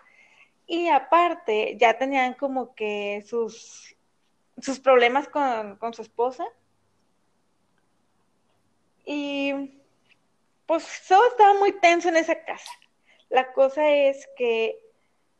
[0.68, 3.96] Y aparte, ya tenían como que sus,
[4.62, 6.46] sus problemas con, con su esposa.
[9.06, 9.82] Y
[10.66, 12.72] pues todo estaba muy tenso en esa casa.
[13.30, 14.78] La cosa es que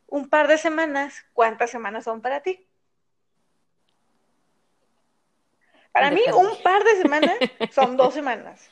[0.08, 2.66] un par de semanas, ¿cuántas semanas son para ti?
[6.00, 7.36] Para mí, un par de semanas
[7.72, 8.70] son dos semanas.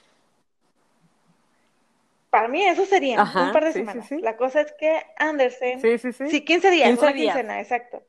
[2.30, 4.10] Para mí eso sería un par de semanas.
[4.12, 5.82] La cosa es que Andersen...
[5.82, 6.30] Sí, sí, sí.
[6.30, 7.36] Sí, 15 días, 15 una días.
[7.36, 8.04] quincena, exacto.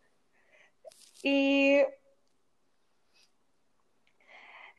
[1.22, 1.80] Y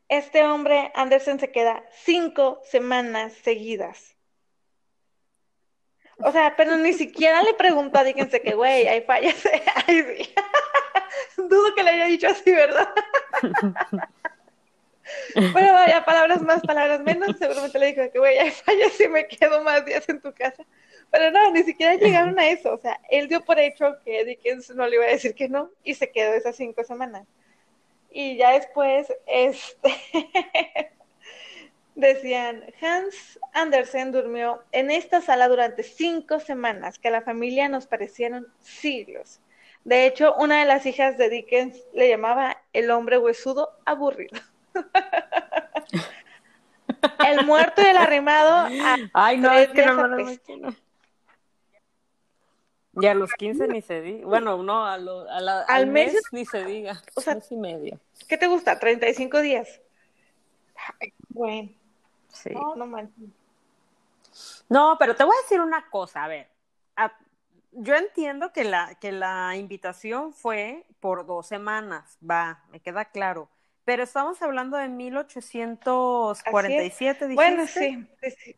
[0.08, 4.16] este hombre, Andersen, se queda cinco semanas seguidas.
[6.22, 9.36] O sea, pero ni siquiera le preguntó a Dickens que, güey, hay fallas.
[11.36, 12.88] Dudo que le haya dicho así, ¿verdad?
[15.52, 17.36] bueno, vaya, palabras más, palabras menos.
[17.38, 20.64] Seguramente le dijo que, güey, hay fallas y me quedo más días en tu casa.
[21.10, 22.74] Pero no, ni siquiera llegaron a eso.
[22.74, 25.70] O sea, él dio por hecho que Dickens no le iba a decir que no
[25.82, 27.26] y se quedó esas cinco semanas.
[28.10, 29.94] Y ya después, este,
[31.94, 37.86] decían, Hans Andersen durmió en esta sala durante cinco semanas, que a la familia nos
[37.86, 39.40] parecieron siglos.
[39.84, 44.40] De hecho, una de las hijas de Dickens le llamaba el hombre huesudo aburrido.
[47.26, 48.68] el muerto y el arrimado.
[49.12, 50.76] Ay, no, es que no, no, no,
[53.00, 54.26] Y a los 15 ni se diga.
[54.26, 57.00] Bueno, no, a al, mes, ni se diga.
[57.14, 58.00] O sea, mes y medio.
[58.28, 58.78] ¿Qué te gusta?
[58.78, 59.80] ¿35 días?
[61.30, 61.70] bueno.
[62.32, 62.50] Sí.
[62.50, 62.86] No, no
[64.68, 66.48] No, pero te voy a decir una cosa, a ver.
[67.72, 73.48] yo entiendo que la, que la invitación fue por dos semanas, va, me queda claro.
[73.84, 77.34] Pero estamos hablando de 1847, dijiste.
[77.34, 78.56] Bueno, sí, sí.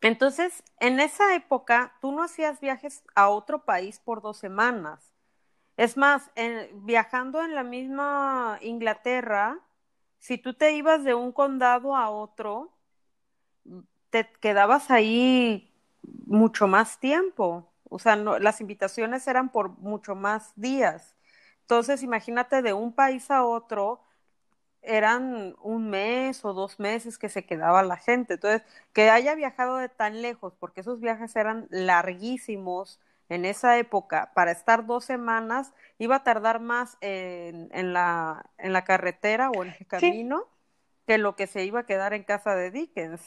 [0.00, 5.12] Entonces, en esa época, tú no hacías viajes a otro país por dos semanas.
[5.76, 6.30] Es más,
[6.74, 9.58] viajando en la misma Inglaterra,
[10.18, 12.72] si tú te ibas de un condado a otro,
[14.10, 15.72] te quedabas ahí
[16.26, 17.72] mucho más tiempo.
[17.88, 21.16] O sea, no, las invitaciones eran por mucho más días.
[21.62, 24.02] Entonces, imagínate de un país a otro,
[24.82, 28.34] eran un mes o dos meses que se quedaba la gente.
[28.34, 34.30] Entonces, que haya viajado de tan lejos, porque esos viajes eran larguísimos en esa época,
[34.34, 39.64] para estar dos semanas, iba a tardar más en, en, la, en la carretera o
[39.64, 40.46] en el camino
[41.06, 43.20] que lo que se iba a quedar en casa de Dickens.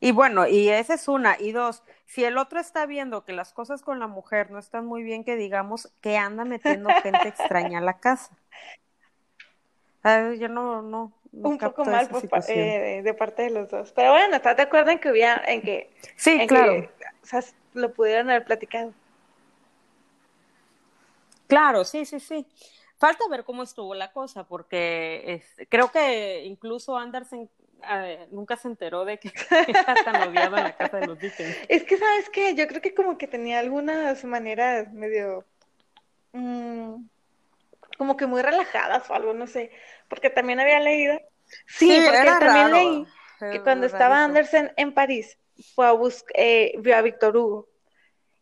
[0.00, 1.36] Y bueno, y esa es una.
[1.38, 4.86] Y dos, si el otro está viendo que las cosas con la mujer no están
[4.86, 8.30] muy bien, que digamos que anda metiendo gente extraña a la casa.
[10.38, 11.12] yo no, no.
[11.32, 12.08] Un poco mal
[12.48, 13.92] eh, de parte de los dos.
[13.92, 15.90] Pero bueno, ¿estás de acuerdo en que hubiera, en que.
[16.16, 16.88] Sí, claro.
[17.22, 17.42] o sea,
[17.74, 18.94] lo pudieron haber platicado.
[21.46, 22.46] Claro, sí, sí, sí.
[22.98, 27.50] Falta ver cómo estuvo la cosa, porque creo que incluso Andersen
[28.30, 29.28] nunca se enteró de que
[29.68, 31.56] está tan odiado en la casa de los Dickens.
[31.68, 32.54] Es que, ¿sabes qué?
[32.54, 35.44] Yo creo que como que tenía algunas maneras medio...
[36.32, 37.06] Mm,
[37.98, 39.70] como que muy relajadas o algo, no sé.
[40.08, 41.20] Porque también había leído...
[41.66, 43.06] Sí, porque también leí
[43.52, 45.38] que cuando estaba Andersen en París,
[45.74, 47.68] fue a buscar, eh, vio a Víctor Hugo.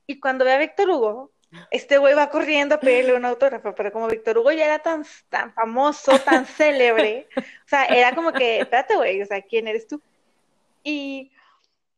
[0.07, 1.34] Y cuando ve a Víctor Hugo,
[1.71, 5.05] este güey va corriendo a pedirle un autógrafo, pero como Víctor Hugo ya era tan,
[5.29, 9.87] tan famoso, tan célebre, o sea, era como que, espérate, güey, o sea, ¿quién eres
[9.87, 10.01] tú?
[10.83, 11.33] Y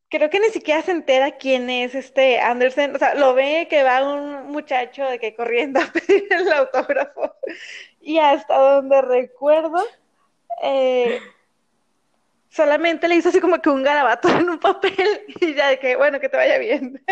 [0.09, 3.83] creo que ni siquiera se entera quién es este Anderson, o sea, lo ve que
[3.83, 7.35] va un muchacho de que corriendo a pedir el autógrafo,
[8.01, 9.85] y hasta donde recuerdo,
[10.63, 11.21] eh,
[12.49, 15.97] solamente le hizo así como que un garabato en un papel, y ya de que,
[15.97, 17.05] bueno, que te vaya bien.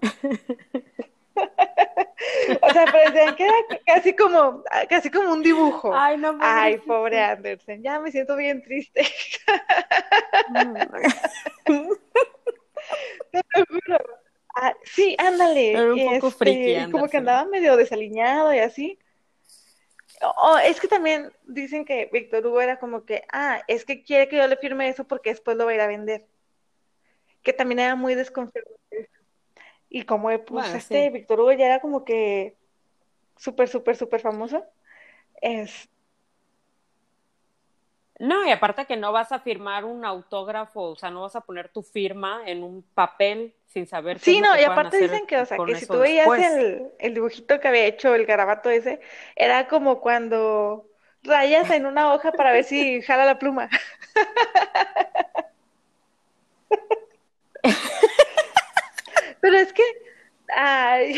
[2.62, 3.54] o sea, parecía que era
[3.86, 5.94] casi como, casi como un dibujo.
[5.94, 9.02] Ay, no, Ay, pobre Andersen, ya me siento bien triste.
[14.54, 15.72] Ah, sí, ándale.
[15.72, 18.98] Era un poco este, Como que andaba medio desaliñado y así.
[20.22, 24.28] Oh, es que también dicen que Víctor Hugo era como que, ah, es que quiere
[24.28, 26.26] que yo le firme eso porque después lo va a ir a vender.
[27.42, 28.68] Que también era muy desconfiado.
[29.90, 32.56] Y como pues este Víctor Hugo ya era como que
[33.36, 34.64] súper, súper, súper famoso.
[35.42, 35.88] Es...
[38.20, 41.40] No, y aparte que no vas a firmar un autógrafo, o sea, no vas a
[41.40, 44.18] poner tu firma en un papel sin saber.
[44.20, 47.58] Sí, no, y aparte dicen que, o sea, que si tú veías el, el, dibujito
[47.58, 49.00] que había hecho el garabato ese,
[49.34, 50.86] era como cuando
[51.22, 53.68] rayas en una hoja para ver si jala la pluma.
[59.40, 59.82] Pero es que,
[60.54, 61.16] ay,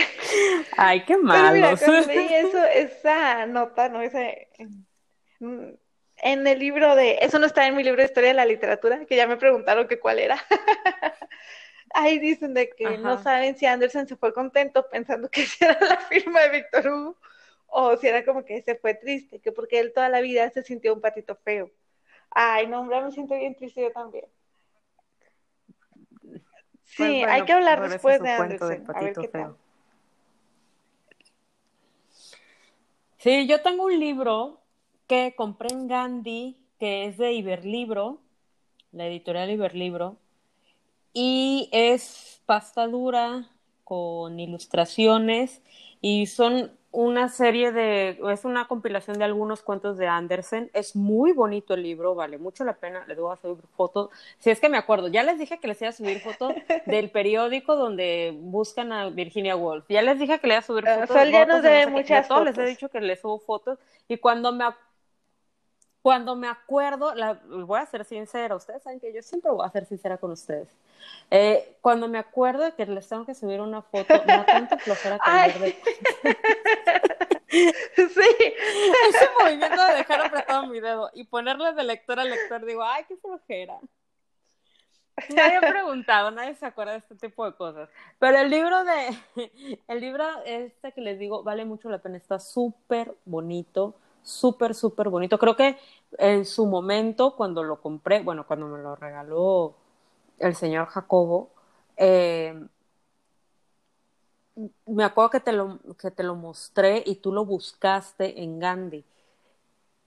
[0.76, 1.52] ay, qué malo.
[1.52, 1.74] mira,
[2.06, 4.02] leí eso, esa nota, ¿no?
[4.02, 4.48] Ese,
[5.40, 9.04] en, el libro de, eso no está en mi libro de historia de la literatura,
[9.06, 10.36] que ya me preguntaron que cuál era.
[11.94, 15.98] Ahí dicen de que no saben si Anderson se fue contento pensando que era la
[15.98, 17.16] firma de Víctor Hugo
[17.66, 20.62] o si era como que se fue triste, que porque él toda la vida se
[20.62, 21.70] sintió un patito feo.
[22.30, 24.26] Ay, no, hombre, me siento bien triste yo también.
[26.96, 28.84] Sí, pues hay que hablar después de Anderson.
[28.94, 29.56] A ver qué tal.
[33.16, 34.60] Sí, yo tengo un libro
[35.06, 38.18] que compré en Gandhi, que es de Iberlibro,
[38.90, 40.16] la editorial Iberlibro,
[41.14, 43.48] y es pasta dura
[43.84, 45.62] con ilustraciones
[46.00, 50.70] y son una serie de, es una compilación de algunos cuentos de Andersen.
[50.74, 53.04] Es muy bonito el libro, vale mucho la pena.
[53.08, 54.10] Les voy a subir fotos.
[54.38, 56.52] Si es que me acuerdo, ya les dije que les iba a subir fotos
[56.86, 59.86] del periódico donde buscan a Virginia Woolf.
[59.88, 61.16] Ya les dije que les iba a subir fotos.
[61.16, 62.44] Sol ya nos debe muchas fotos.
[62.44, 63.78] Les he dicho que les subo fotos.
[64.06, 64.64] Y cuando me
[66.02, 69.70] cuando me acuerdo, la, voy a ser sincera, ustedes saben que yo siempre voy a
[69.70, 70.68] ser sincera con ustedes.
[71.30, 74.78] Eh, cuando me acuerdo de que les tengo que subir una foto, me da tanta
[74.78, 75.76] flojera cambiar de
[77.52, 78.02] Sí.
[79.08, 83.04] Ese movimiento de dejar apretado mi dedo y ponerle de lector a lector, digo, ay,
[83.06, 83.78] qué flojera.
[85.28, 87.90] Nadie ha preguntado, nadie se acuerda de este tipo de cosas.
[88.18, 89.50] Pero el libro de,
[89.86, 95.08] el libro este que les digo, vale mucho la pena, está súper bonito súper, súper
[95.08, 95.38] bonito.
[95.38, 95.76] Creo que
[96.18, 99.74] en su momento, cuando lo compré, bueno, cuando me lo regaló
[100.38, 101.50] el señor Jacobo,
[101.96, 102.54] eh,
[104.86, 109.04] me acuerdo que te, lo, que te lo mostré y tú lo buscaste en Gandhi,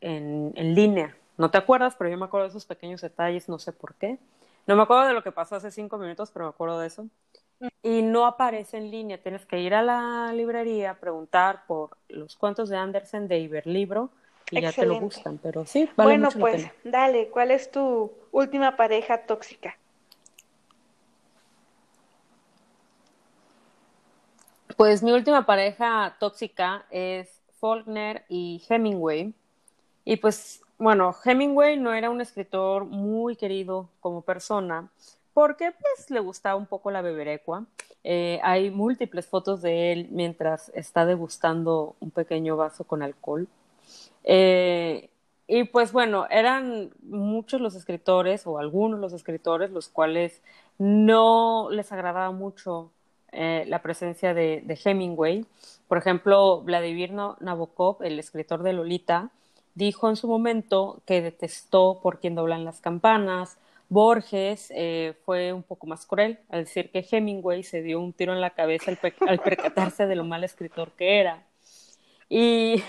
[0.01, 1.15] en, en línea.
[1.37, 4.19] No te acuerdas, pero yo me acuerdo de esos pequeños detalles, no sé por qué.
[4.67, 7.07] No me acuerdo de lo que pasó hace cinco minutos, pero me acuerdo de eso
[7.81, 9.21] y no aparece en línea.
[9.21, 14.09] Tienes que ir a la librería, preguntar por los cuentos de Andersen de Iberlibro
[14.51, 15.37] y ya te lo gustan.
[15.37, 19.77] Pero sí, vale Bueno, pues dale, ¿cuál es tu última pareja tóxica?
[24.77, 29.33] Pues mi última pareja tóxica es Faulkner y Hemingway.
[30.03, 34.89] Y pues, bueno, Hemingway no era un escritor muy querido como persona,
[35.35, 37.65] porque pues le gustaba un poco la beberecua.
[38.05, 43.49] Eh, hay múltiples fotos de él mientras está degustando un pequeño vaso con alcohol.
[44.23, 45.09] Eh,
[45.45, 50.41] y pues bueno, eran muchos los escritores o algunos los escritores los cuales
[50.77, 52.91] no les agradaba mucho
[53.33, 55.45] eh, la presencia de, de, Hemingway.
[55.89, 59.31] Por ejemplo, Vladimir Nabokov, el escritor de Lolita,
[59.73, 63.57] dijo en su momento que detestó por quien doblan las campanas,
[63.89, 68.33] Borges eh, fue un poco más cruel al decir que Hemingway se dio un tiro
[68.33, 71.43] en la cabeza al, percatarse de lo mal escritor que era.
[72.27, 72.83] Y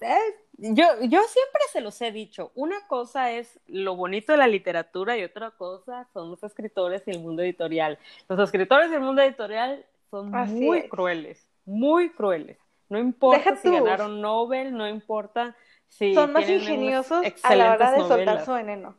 [0.00, 0.18] eh,
[0.58, 5.16] yo, yo siempre se los he dicho, una cosa es lo bonito de la literatura
[5.16, 7.98] y otra cosa son los escritores y el mundo editorial.
[8.28, 12.58] Los escritores y el mundo editorial son muy crueles, muy crueles.
[12.88, 15.56] No importa si ganaron Nobel, no importa
[15.88, 16.14] si...
[16.14, 18.94] Son más ingeniosos a la hora de soltar su veneno.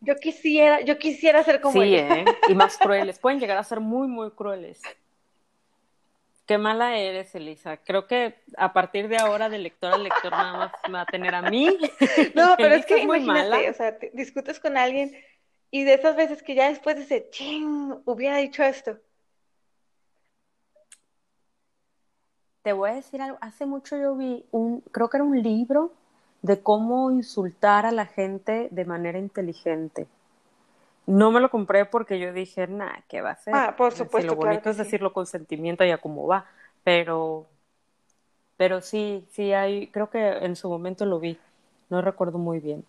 [0.00, 2.24] Yo quisiera, yo quisiera ser como sí, ¿eh?
[2.48, 3.18] y más crueles.
[3.18, 4.80] Pueden llegar a ser muy, muy crueles.
[6.46, 7.76] Qué mala eres, Elisa.
[7.76, 11.06] Creo que a partir de ahora, de lector a lector, nada más me va a
[11.06, 11.78] tener a mí.
[12.34, 15.12] No, pero es que imagínate, o sea, discutes con alguien
[15.70, 18.98] y de esas veces que ya después dice, ching, hubiera dicho esto.
[22.62, 23.38] Te voy a decir algo.
[23.40, 25.94] Hace mucho yo vi un, creo que era un libro
[26.42, 30.06] de cómo insultar a la gente de manera inteligente.
[31.06, 33.54] No me lo compré porque yo dije, nah, ¿qué va a ser?
[33.54, 34.34] Ah, por supuesto.
[34.34, 36.46] lo bonito es decirlo con sentimiento y a cómo va.
[36.84, 37.46] Pero,
[38.56, 41.38] pero sí, sí hay, creo que en su momento lo vi.
[41.88, 42.84] No recuerdo muy bien.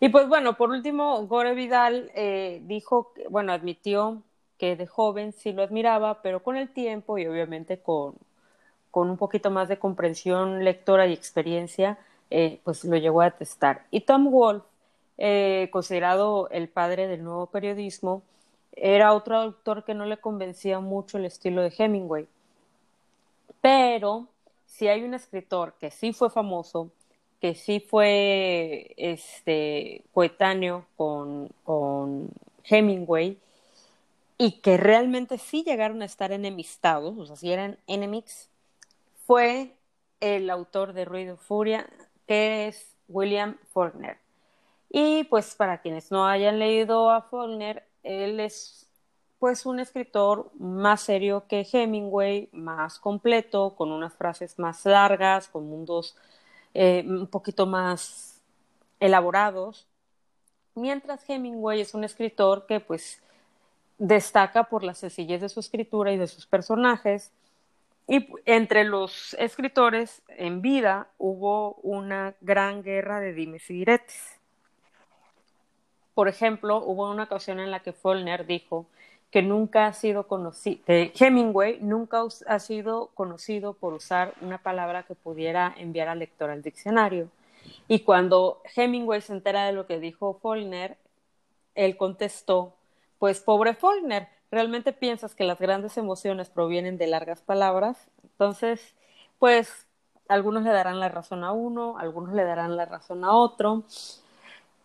[0.00, 4.22] Y pues bueno, por último, Gore Vidal eh, dijo, bueno, admitió
[4.58, 8.14] que de joven sí lo admiraba, pero con el tiempo y obviamente con,
[8.90, 11.98] con un poquito más de comprensión lectora y experiencia,
[12.34, 13.84] eh, pues lo llegó a testar.
[13.90, 14.66] Y Tom Wolfe,
[15.18, 18.22] eh, considerado el padre del nuevo periodismo,
[18.74, 22.26] era otro autor que no le convencía mucho el estilo de Hemingway.
[23.60, 24.28] Pero
[24.64, 26.90] si hay un escritor que sí fue famoso,
[27.38, 32.30] que sí fue este, coetáneo con, con
[32.64, 33.38] Hemingway
[34.38, 38.48] y que realmente sí llegaron a estar enemistados, o sea, si eran enemies,
[39.26, 39.74] fue
[40.20, 41.86] el autor de Ruido Furia,
[42.26, 44.18] que es William Faulkner.
[44.90, 48.86] Y pues para quienes no hayan leído a Faulkner, él es
[49.38, 55.68] pues un escritor más serio que Hemingway, más completo, con unas frases más largas, con
[55.68, 56.16] mundos
[56.74, 58.40] eh, un poquito más
[59.00, 59.86] elaborados,
[60.74, 63.20] mientras Hemingway es un escritor que pues
[63.98, 67.32] destaca por la sencillez de su escritura y de sus personajes,
[68.08, 74.40] Y entre los escritores en vida hubo una gran guerra de dimes y diretes.
[76.14, 78.86] Por ejemplo, hubo una ocasión en la que Follner dijo
[79.30, 85.14] que nunca ha sido conocido, Hemingway nunca ha sido conocido por usar una palabra que
[85.14, 87.30] pudiera enviar al lector al diccionario.
[87.88, 90.98] Y cuando Hemingway se entera de lo que dijo Follner,
[91.74, 92.74] él contestó,
[93.18, 98.08] pues pobre Follner, ¿realmente piensas que las grandes emociones provienen de largas palabras?
[98.22, 98.94] Entonces,
[99.40, 99.88] pues
[100.28, 103.82] algunos le darán la razón a uno, algunos le darán la razón a otro.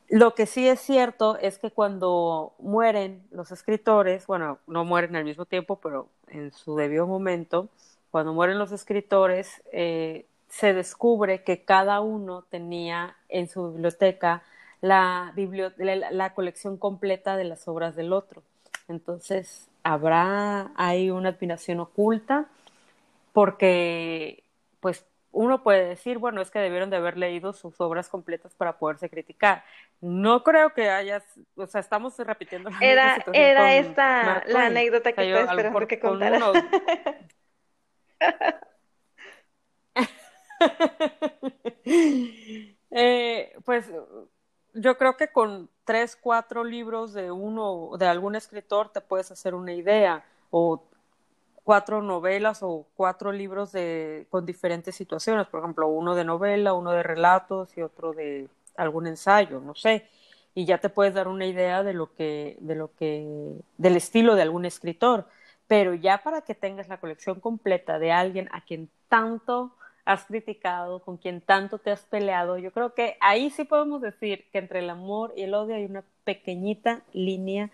[0.09, 5.25] Lo que sí es cierto es que cuando mueren los escritores, bueno, no mueren al
[5.25, 7.67] mismo tiempo, pero en su debido momento,
[8.09, 14.43] cuando mueren los escritores, eh, se descubre que cada uno tenía en su biblioteca
[14.79, 15.33] la,
[16.11, 18.43] la, colección completa de las obras del otro.
[18.87, 22.45] Entonces, habrá ahí una admiración oculta
[23.33, 24.43] porque,
[24.79, 28.79] pues, uno puede decir, bueno, es que debieron de haber leído sus obras completas para
[28.79, 29.63] poderse criticar.
[30.01, 31.23] No creo que hayas,
[31.55, 36.39] o sea, estamos repitiendo la era, Era esta la anécdota que te esperando que contara.
[42.91, 43.85] eh, pues
[44.79, 49.55] yo creo que con tres, cuatro libros de uno, de algún escritor, te puedes hacer
[49.55, 50.83] una idea, o
[51.63, 56.91] cuatro novelas o cuatro libros de, con diferentes situaciones, por ejemplo, uno de novela, uno
[56.91, 58.47] de relatos y otro de
[58.77, 60.07] algún ensayo, no sé,
[60.55, 64.35] y ya te puedes dar una idea de lo que, de lo que, del estilo
[64.35, 65.27] de algún escritor,
[65.67, 69.73] pero ya para que tengas la colección completa de alguien a quien tanto
[70.07, 74.45] has criticado, con quien tanto te has peleado, yo creo que ahí sí podemos decir
[74.51, 77.69] que entre el amor y el odio hay una pequeñita línea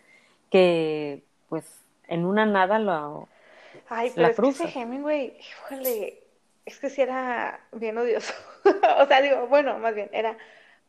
[0.49, 3.29] que, pues, en una nada lo,
[3.87, 6.23] Ay, pero es que ese Hemingway, híjole,
[6.65, 8.33] es que sí era bien odioso.
[8.99, 10.35] o sea, digo, bueno, más bien, era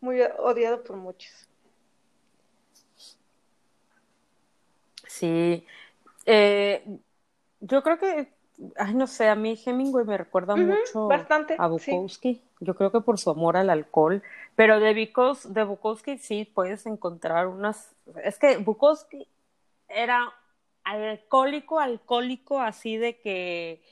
[0.00, 1.48] muy odiado por muchos.
[5.06, 5.66] Sí.
[6.24, 6.82] Eh,
[7.60, 8.32] yo creo que,
[8.76, 11.08] ay, no sé, a mí Hemingway me recuerda mucho
[11.58, 12.42] a Bukowski.
[12.60, 14.22] Yo creo que por su amor al alcohol.
[14.54, 17.94] Pero de, de Bukowski sí puedes encontrar unas.
[18.22, 19.26] Es que Bukowski
[19.88, 20.32] era
[20.84, 23.82] alcohólico, alcohólico, así de que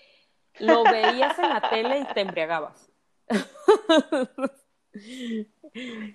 [0.58, 2.90] lo veías en la tele y te embriagabas.
[4.94, 5.46] y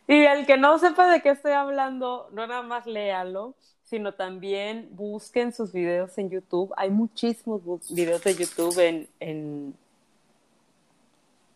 [0.08, 3.56] el que no sepa de qué estoy hablando, no nada más léalo,
[3.90, 6.74] sino también busquen sus videos en YouTube.
[6.76, 9.74] Hay muchísimos videos de YouTube en, en,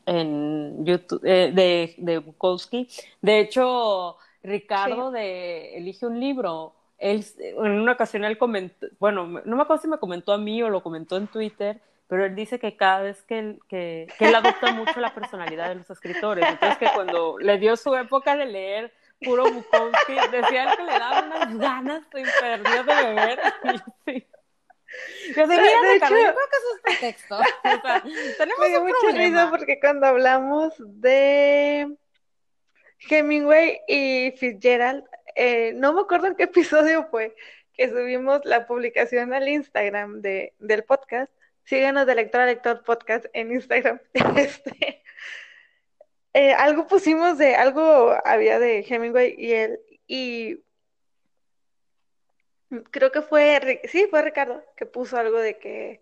[0.06, 2.88] en YouTube eh, de, de Bukowski.
[3.22, 9.56] De hecho, Ricardo de Elige un libro él, en una ocasión él comentó, bueno, no
[9.56, 12.60] me acuerdo si me comentó a mí o lo comentó en Twitter, pero él dice
[12.60, 16.46] que cada vez que él, que, que él adopta mucho la personalidad de los escritores,
[16.48, 21.24] entonces que cuando le dio su época de leer puro Bukowski, decía que le daba
[21.24, 23.40] unas ganas imperdidas de beber.
[24.06, 24.28] sí.
[25.36, 27.38] Yo de, de hecho, yo creo que eso es pretexto.
[27.38, 28.04] O sea,
[28.38, 31.96] tenemos me dio mucha risa porque cuando hablamos de
[33.10, 35.06] Hemingway y Fitzgerald,
[35.36, 37.36] eh, no me acuerdo en qué episodio fue
[37.74, 41.32] que subimos la publicación al Instagram de, del podcast.
[41.64, 44.00] Síguenos de lector a lector podcast en Instagram.
[44.36, 45.02] Este,
[46.34, 50.60] eh, algo pusimos de, algo había de Hemingway y él, y
[52.92, 56.02] creo que fue, sí, fue Ricardo que puso algo de que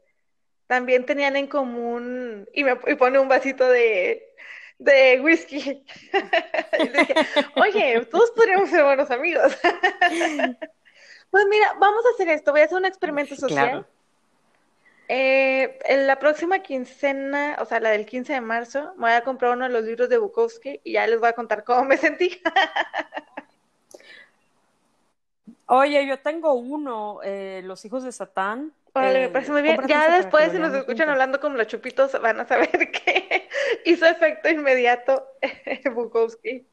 [0.67, 4.29] también tenían en común, y me y pone un vasito de
[4.79, 5.85] de whisky.
[7.55, 9.55] oye, todos podríamos ser buenos amigos.
[11.29, 12.51] pues mira, vamos a hacer esto.
[12.51, 13.85] Voy a hacer un experimento social.
[15.11, 19.23] Eh, en la próxima quincena, o sea, la del 15 de marzo, me voy a
[19.23, 21.97] comprar uno de los libros de Bukowski y ya les voy a contar cómo me
[21.97, 22.39] sentí.
[25.65, 28.71] Oye, yo tengo uno, eh, Los hijos de Satán.
[28.93, 29.79] Órale, me eh, parece muy bien.
[29.87, 33.49] Ya después, si nos escuchan hablando como los chupitos, van a saber que
[33.85, 35.25] hizo efecto inmediato
[35.91, 36.67] Bukowski.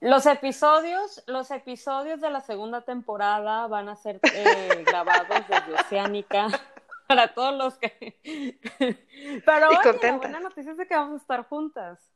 [0.00, 6.48] Los episodios, los episodios de la segunda temporada van a ser eh, grabados desde Oceánica
[7.08, 8.18] para todos los que.
[9.44, 12.12] Pero oye, la buena noticia es de que vamos a estar juntas.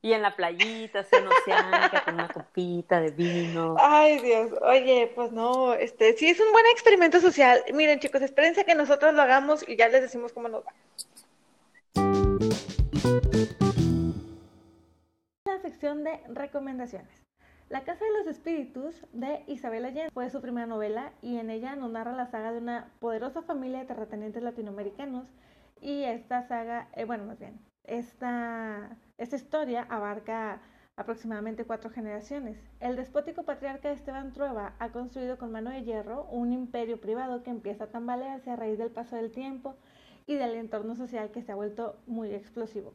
[0.00, 3.74] Y en la playita, así en Oceánica, con una copita de vino.
[3.78, 4.50] Ay, Dios.
[4.60, 7.64] Oye, pues no, este, sí es un buen experimento social.
[7.72, 10.74] Miren, chicos, espérense que nosotros lo hagamos y ya les decimos cómo nos va.
[15.54, 17.24] La sección de recomendaciones.
[17.68, 21.76] La Casa de los Espíritus de Isabel Allende fue su primera novela y en ella
[21.76, 25.28] nos narra la saga de una poderosa familia de terratenientes latinoamericanos
[25.80, 30.60] y esta saga, eh, bueno, más bien, esta, esta historia abarca
[30.96, 32.58] aproximadamente cuatro generaciones.
[32.80, 37.50] El despótico patriarca Esteban Trueba ha construido con mano de hierro un imperio privado que
[37.50, 39.76] empieza a tambalearse a raíz del paso del tiempo
[40.26, 42.92] y del entorno social que se ha vuelto muy explosivo.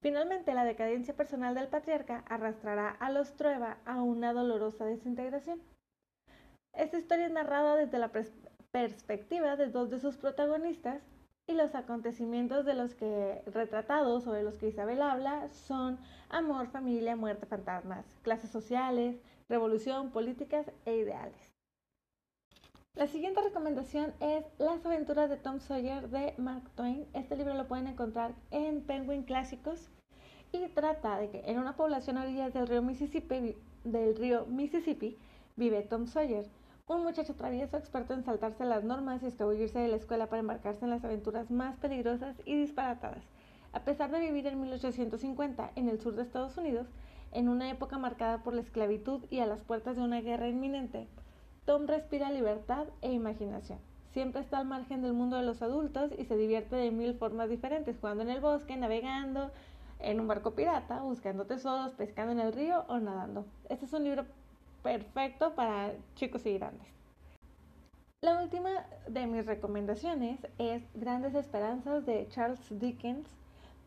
[0.00, 5.60] Finalmente, la decadencia personal del patriarca arrastrará a los Trueba a una dolorosa desintegración.
[6.72, 8.10] Esta historia es narrada desde la
[8.70, 11.02] perspectiva de dos de sus protagonistas,
[11.50, 15.98] y los acontecimientos de los que retratados o de los que Isabel habla son
[16.28, 21.49] amor, familia, muerte, fantasmas, clases sociales, revolución, políticas e ideales.
[22.96, 27.06] La siguiente recomendación es Las aventuras de Tom Sawyer de Mark Twain.
[27.14, 29.88] Este libro lo pueden encontrar en Penguin Clásicos
[30.50, 35.16] y trata de que en una población a orillas del río Mississippi, del río Mississippi
[35.54, 36.46] vive Tom Sawyer,
[36.88, 40.84] un muchacho travieso experto en saltarse las normas y escabullirse de la escuela para embarcarse
[40.84, 43.22] en las aventuras más peligrosas y disparatadas.
[43.72, 46.88] A pesar de vivir en 1850 en el sur de Estados Unidos,
[47.30, 51.06] en una época marcada por la esclavitud y a las puertas de una guerra inminente,
[51.64, 53.78] Tom respira libertad e imaginación.
[54.12, 57.48] Siempre está al margen del mundo de los adultos y se divierte de mil formas
[57.48, 59.50] diferentes, jugando en el bosque, navegando,
[60.00, 63.44] en un barco pirata, buscando tesoros, pescando en el río o nadando.
[63.68, 64.24] Este es un libro
[64.82, 66.88] perfecto para chicos y grandes.
[68.22, 68.70] La última
[69.06, 73.28] de mis recomendaciones es Grandes Esperanzas de Charles Dickens.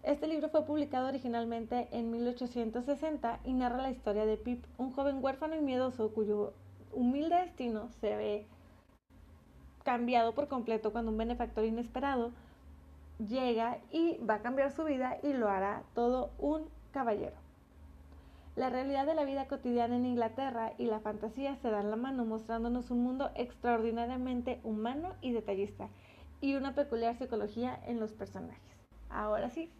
[0.02, 5.24] Este libro fue publicado originalmente en 1860 y narra la historia de Pip, un joven
[5.24, 6.54] huérfano y miedoso cuyo
[6.96, 8.48] humilde destino se ve
[9.84, 12.32] cambiado por completo cuando un benefactor inesperado
[13.20, 17.36] llega y va a cambiar su vida y lo hará todo un caballero.
[18.56, 22.24] La realidad de la vida cotidiana en Inglaterra y la fantasía se dan la mano
[22.24, 25.90] mostrándonos un mundo extraordinariamente humano y detallista
[26.40, 28.62] y una peculiar psicología en los personajes.
[29.10, 29.72] Ahora sí,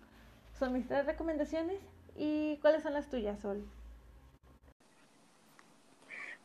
[0.54, 1.80] son mis tres recomendaciones
[2.16, 3.64] y ¿cuáles son las tuyas, Sol?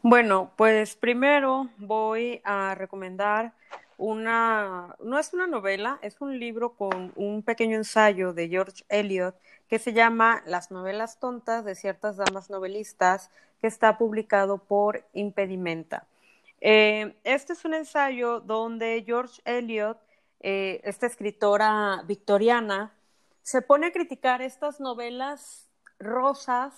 [0.02, 3.52] Bueno, pues primero voy a recomendar
[3.96, 9.34] una, no es una novela, es un libro con un pequeño ensayo de George Eliot
[9.68, 13.30] que se llama Las novelas tontas de ciertas damas novelistas,
[13.60, 16.06] que está publicado por Impedimenta.
[16.60, 19.98] Eh, este es un ensayo donde George Eliot,
[20.38, 22.92] eh, esta escritora victoriana,
[23.42, 25.68] se pone a criticar estas novelas
[25.98, 26.72] rosas,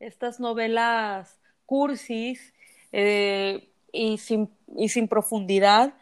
[0.00, 1.41] estas novelas
[1.72, 2.52] cursis
[2.92, 5.94] eh, y, sin, y sin profundidad,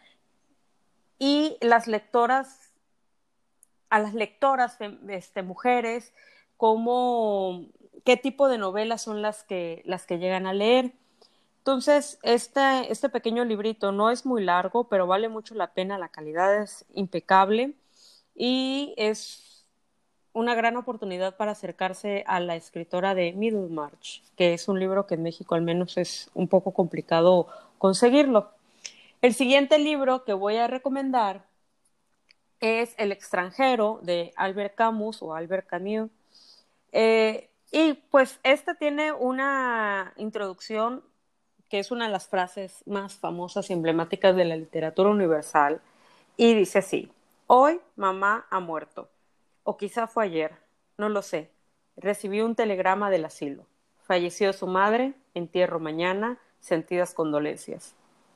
[1.17, 2.73] y las lectoras,
[3.89, 6.13] a las lectoras este, mujeres,
[6.57, 7.67] cómo,
[8.03, 10.91] qué tipo de novelas son las que, las que llegan a leer.
[11.59, 16.09] Entonces, este, este pequeño librito no es muy largo, pero vale mucho la pena, la
[16.09, 17.75] calidad es impecable
[18.35, 19.50] y es
[20.33, 25.15] una gran oportunidad para acercarse a la escritora de Middlemarch, que es un libro que
[25.15, 28.51] en México al menos es un poco complicado conseguirlo.
[29.21, 31.45] El siguiente libro que voy a recomendar
[32.59, 36.09] es El extranjero de Albert Camus o Albert Camus.
[36.91, 41.03] Eh, y pues este tiene una introducción
[41.69, 45.81] que es una de las frases más famosas y emblemáticas de la literatura universal
[46.35, 47.09] y dice así,
[47.47, 49.07] hoy mamá ha muerto,
[49.63, 50.53] o quizá fue ayer,
[50.97, 51.51] no lo sé,
[51.97, 53.65] recibí un telegrama del asilo,
[54.03, 57.95] falleció su madre, entierro mañana, sentidas condolencias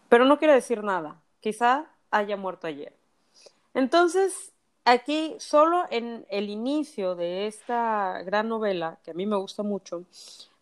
[0.09, 1.21] pero no quiere decir nada.
[1.39, 2.93] Quizá haya muerto ayer.
[3.73, 4.53] Entonces,
[4.86, 10.03] aquí, solo en el inicio de esta gran novela, que a mí me gusta mucho,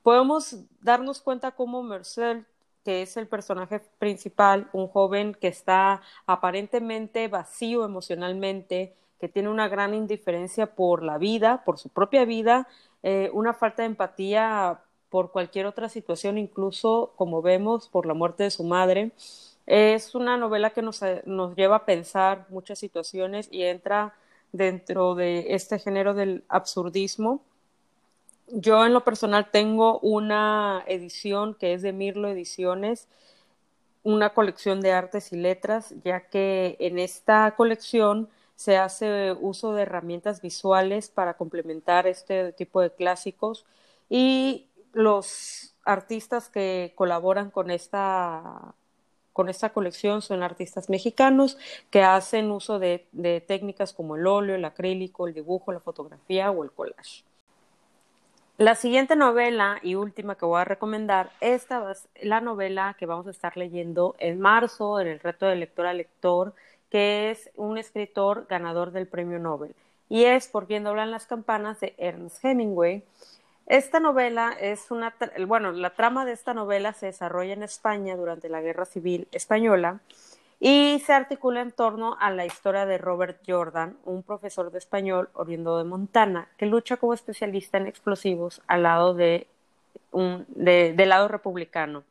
[0.02, 2.46] podemos darnos cuenta cómo Marcel,
[2.84, 9.70] que es el personaje principal, un joven que está aparentemente vacío emocionalmente, que tiene una
[9.70, 12.68] gran indiferencia por la vida, por su propia vida,
[13.04, 18.44] eh, una falta de empatía por cualquier otra situación, incluso, como vemos, por la muerte
[18.44, 19.14] de su madre.
[19.66, 24.14] Es una novela que nos, nos lleva a pensar muchas situaciones y entra
[24.52, 27.40] dentro de este género del absurdismo.
[28.48, 33.08] Yo en lo personal tengo una edición que es de Mirlo Ediciones,
[34.04, 39.84] una colección de artes y letras, ya que en esta colección se hace uso de
[39.84, 43.66] herramientas visuales para complementar este tipo de clásicos
[44.10, 48.76] y los artistas que colaboran con esta,
[49.34, 51.58] con esta colección son artistas mexicanos
[51.90, 53.08] que hacen uso de,
[53.48, 57.24] técnicas como el óleo, el acrílico, el dibujo, la fotografía o el collage.
[58.60, 63.26] La siguiente novela y última que voy a recomendar, esta es la novela que vamos
[63.26, 66.54] a estar leyendo en marzo en el reto de lector a lector,
[66.94, 69.74] que es un escritor ganador del premio Nobel.
[70.10, 73.04] Y es Por quien doblan las campanas de Ernest Hemingway.
[73.66, 75.16] Esta novela es una,
[75.48, 80.02] bueno, la trama de esta novela se desarrolla en España durante la Guerra Civil Española
[80.60, 85.30] y se articula en torno a la historia de Robert Jordan, un profesor de español
[85.34, 89.48] oriundo de Montana, que lucha como especialista en explosivos al lado de
[90.12, 92.04] un, del lado republicano.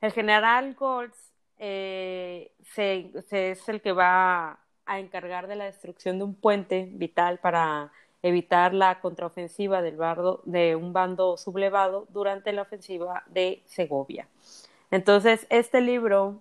[0.00, 1.29] El general Golds
[1.60, 7.92] eh, es el que va a encargar de la destrucción de un puente vital para
[8.22, 9.96] evitar la contraofensiva del
[10.44, 14.26] de un bando sublevado durante la ofensiva de Segovia.
[14.90, 16.40] Entonces, este libro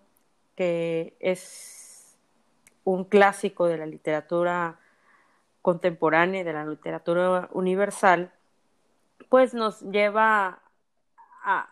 [0.56, 2.18] que es
[2.84, 4.80] un clásico de la literatura
[5.62, 8.32] contemporánea y de la literatura universal,
[9.30, 10.60] pues nos lleva
[11.44, 11.70] a,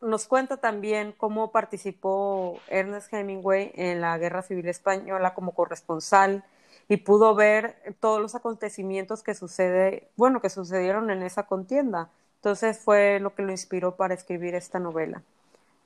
[0.00, 6.44] nos cuenta también cómo participó Ernest Hemingway en la Guerra Civil Española como corresponsal
[6.88, 12.10] y pudo ver todos los acontecimientos que sucede, bueno, que sucedieron en esa contienda.
[12.36, 15.22] Entonces fue lo que lo inspiró para escribir esta novela.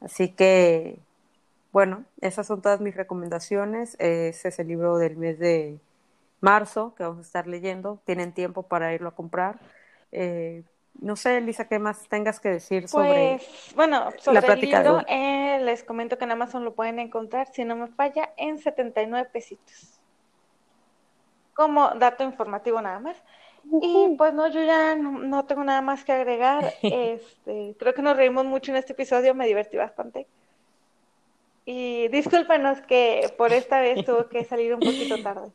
[0.00, 0.98] Así que
[1.72, 3.96] bueno, esas son todas mis recomendaciones.
[3.98, 5.80] Ese es el libro del mes de
[6.40, 7.98] marzo que vamos a estar leyendo.
[8.04, 9.58] Tienen tiempo para irlo a comprar.
[10.12, 10.64] Eh,
[11.00, 15.02] no sé, Elisa, ¿qué más tengas que decir sobre pues, bueno, sobre el libro?
[15.08, 19.28] Eh, les comento que en Amazon lo pueden encontrar, si no me falla, en 79
[19.32, 20.00] pesitos.
[21.54, 23.16] Como dato informativo nada más.
[23.64, 26.72] Y pues no, yo ya no, tengo nada más que agregar.
[26.82, 30.26] Este, creo que nos reímos mucho en este episodio, me divertí bastante.
[31.64, 35.52] Y discúlpanos que por esta vez tuvo que salir un poquito tarde.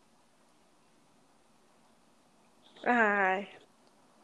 [2.85, 3.47] Ay.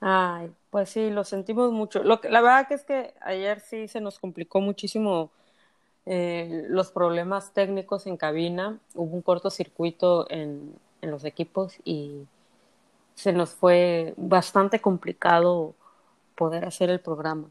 [0.06, 2.04] Ay, pues sí, lo sentimos mucho.
[2.04, 5.32] Lo que, la verdad que es que ayer sí se nos complicó muchísimo
[6.06, 8.80] eh, los problemas técnicos en cabina.
[8.96, 12.28] Hubo un cortocircuito en, en los equipos y
[13.16, 15.74] se nos fue bastante complicado
[16.36, 17.48] poder hacer el programa.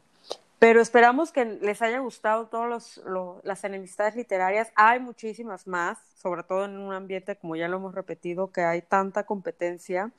[0.58, 3.00] Pero esperamos que les haya gustado todas
[3.44, 4.70] las enemistades literarias.
[4.74, 8.82] Hay muchísimas más, sobre todo en un ambiente, como ya lo hemos repetido, que hay
[8.82, 10.12] tanta competencia.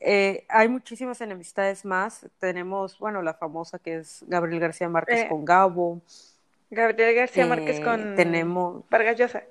[0.00, 2.26] Eh, hay muchísimas enemistades más.
[2.38, 6.00] Tenemos, bueno, la famosa que es Gabriel García Márquez eh, con Gabo.
[6.70, 8.84] Gabriel García Márquez con eh, tenemos...
[8.90, 9.42] Vargas Llosa.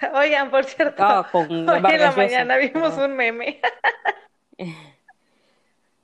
[0.14, 3.60] Oigan, por cierto, ah, hoy en la mañana vimos un meme.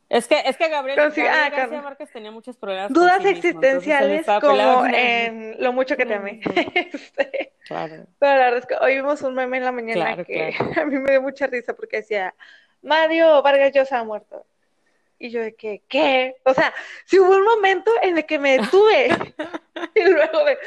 [0.09, 2.93] Es que, es que Gabriel, ah, García Márquez tenía muchos problemas.
[2.93, 6.41] Dudas existenciales como en lo mucho que te amé.
[6.75, 8.07] Este, claro.
[8.19, 10.99] Pero la verdad es que hoy vimos un meme en la mañana que a mí
[10.99, 12.35] me dio mucha risa porque decía,
[12.87, 14.47] Mario Vargas Llosa ha muerto.
[15.19, 16.37] Y yo de que, ¿qué?
[16.45, 16.73] O sea,
[17.05, 19.09] si hubo un momento en el que me detuve
[19.95, 20.59] y luego de,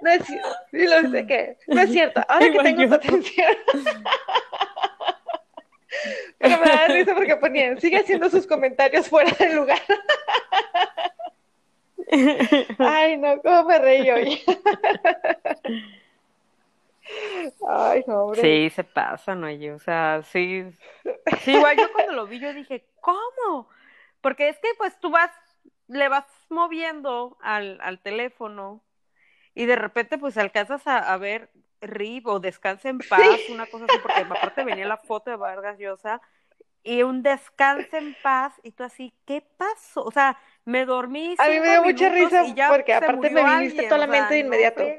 [0.00, 3.56] no es cierto, y lo de que, no es cierto, ahora que tengo tu atención.
[6.38, 9.80] Pero me da risa porque ponían, sigue haciendo sus comentarios fuera del lugar.
[12.78, 14.42] Ay, no, cómo me reí hoy.
[17.68, 18.42] Ay, no, hombre.
[18.42, 19.50] Sí, se pasa, ¿no?
[19.50, 20.64] Yo, o sea, sí.
[21.44, 23.68] Sí, igual yo cuando lo vi, yo dije, ¿cómo?
[24.20, 25.30] Porque es que, pues, tú vas,
[25.88, 28.84] le vas moviendo al, al teléfono
[29.54, 31.50] y de repente, pues, alcanzas a, a ver
[31.80, 35.78] RIP o Descanse en paz, una cosa así, porque aparte venía la foto de Vargas
[35.78, 36.20] Llosa
[36.82, 40.04] y un descanse en paz y tú así, ¿qué pasó?
[40.04, 41.34] O sea, me dormí.
[41.38, 44.98] A mí me dio mucha risa porque aparte me viniste toda la mente de inmediato.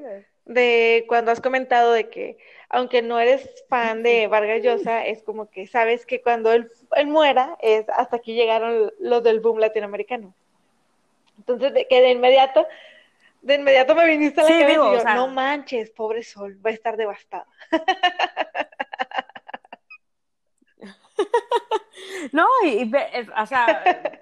[0.54, 2.38] De cuando has comentado de que
[2.70, 7.08] aunque no eres fan de Vargas Llosa, es como que sabes que cuando él, él
[7.08, 10.34] muera es hasta aquí llegaron los del boom latinoamericano.
[11.38, 12.66] Entonces, de, que de inmediato
[13.42, 16.74] de inmediato me viniste a la cabeza y yo, no manches, pobre Sol, va a
[16.74, 17.48] estar devastada.
[22.32, 22.92] no, y,
[23.36, 24.21] o sea,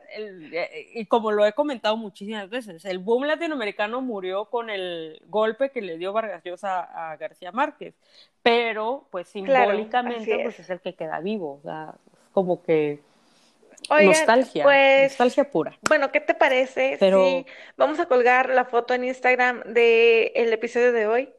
[0.93, 5.81] y como lo he comentado muchísimas veces, el boom latinoamericano murió con el golpe que
[5.81, 7.95] le dio Vargas Llosa a García Márquez,
[8.41, 11.95] pero pues simbólicamente pues es el que queda vivo, o sea,
[12.31, 13.01] como que
[13.89, 15.77] nostalgia, pues, nostalgia pura.
[15.87, 17.45] Bueno, ¿qué te parece si
[17.77, 21.33] vamos a colgar la foto en Instagram del el episodio de hoy?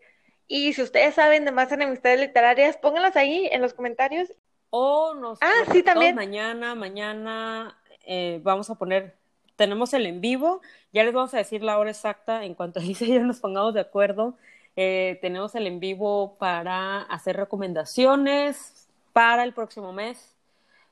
[0.46, 4.32] Y si ustedes saben de más enemistades literarias, pónganlas ahí en los comentarios.
[4.70, 6.14] O nos ah, sí, también.
[6.14, 9.16] mañana, mañana eh, vamos a poner,
[9.56, 10.60] tenemos el en vivo,
[10.92, 13.80] ya les vamos a decir la hora exacta en cuanto dice ya nos pongamos de
[13.80, 14.36] acuerdo.
[14.76, 20.36] Eh, tenemos el en vivo para hacer recomendaciones para el próximo mes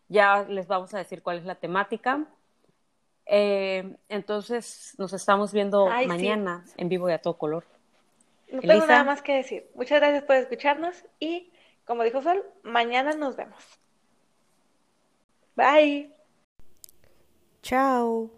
[0.09, 2.25] ya les vamos a decir cuál es la temática.
[3.27, 7.65] Eh, entonces nos estamos viendo mañana en vivo y a todo color.
[8.51, 9.71] No tengo nada más que decir.
[9.75, 11.53] Muchas gracias por escucharnos y,
[11.85, 13.63] como dijo Sol, mañana nos vemos.
[15.55, 16.18] Bye.
[17.63, 18.38] Ciao!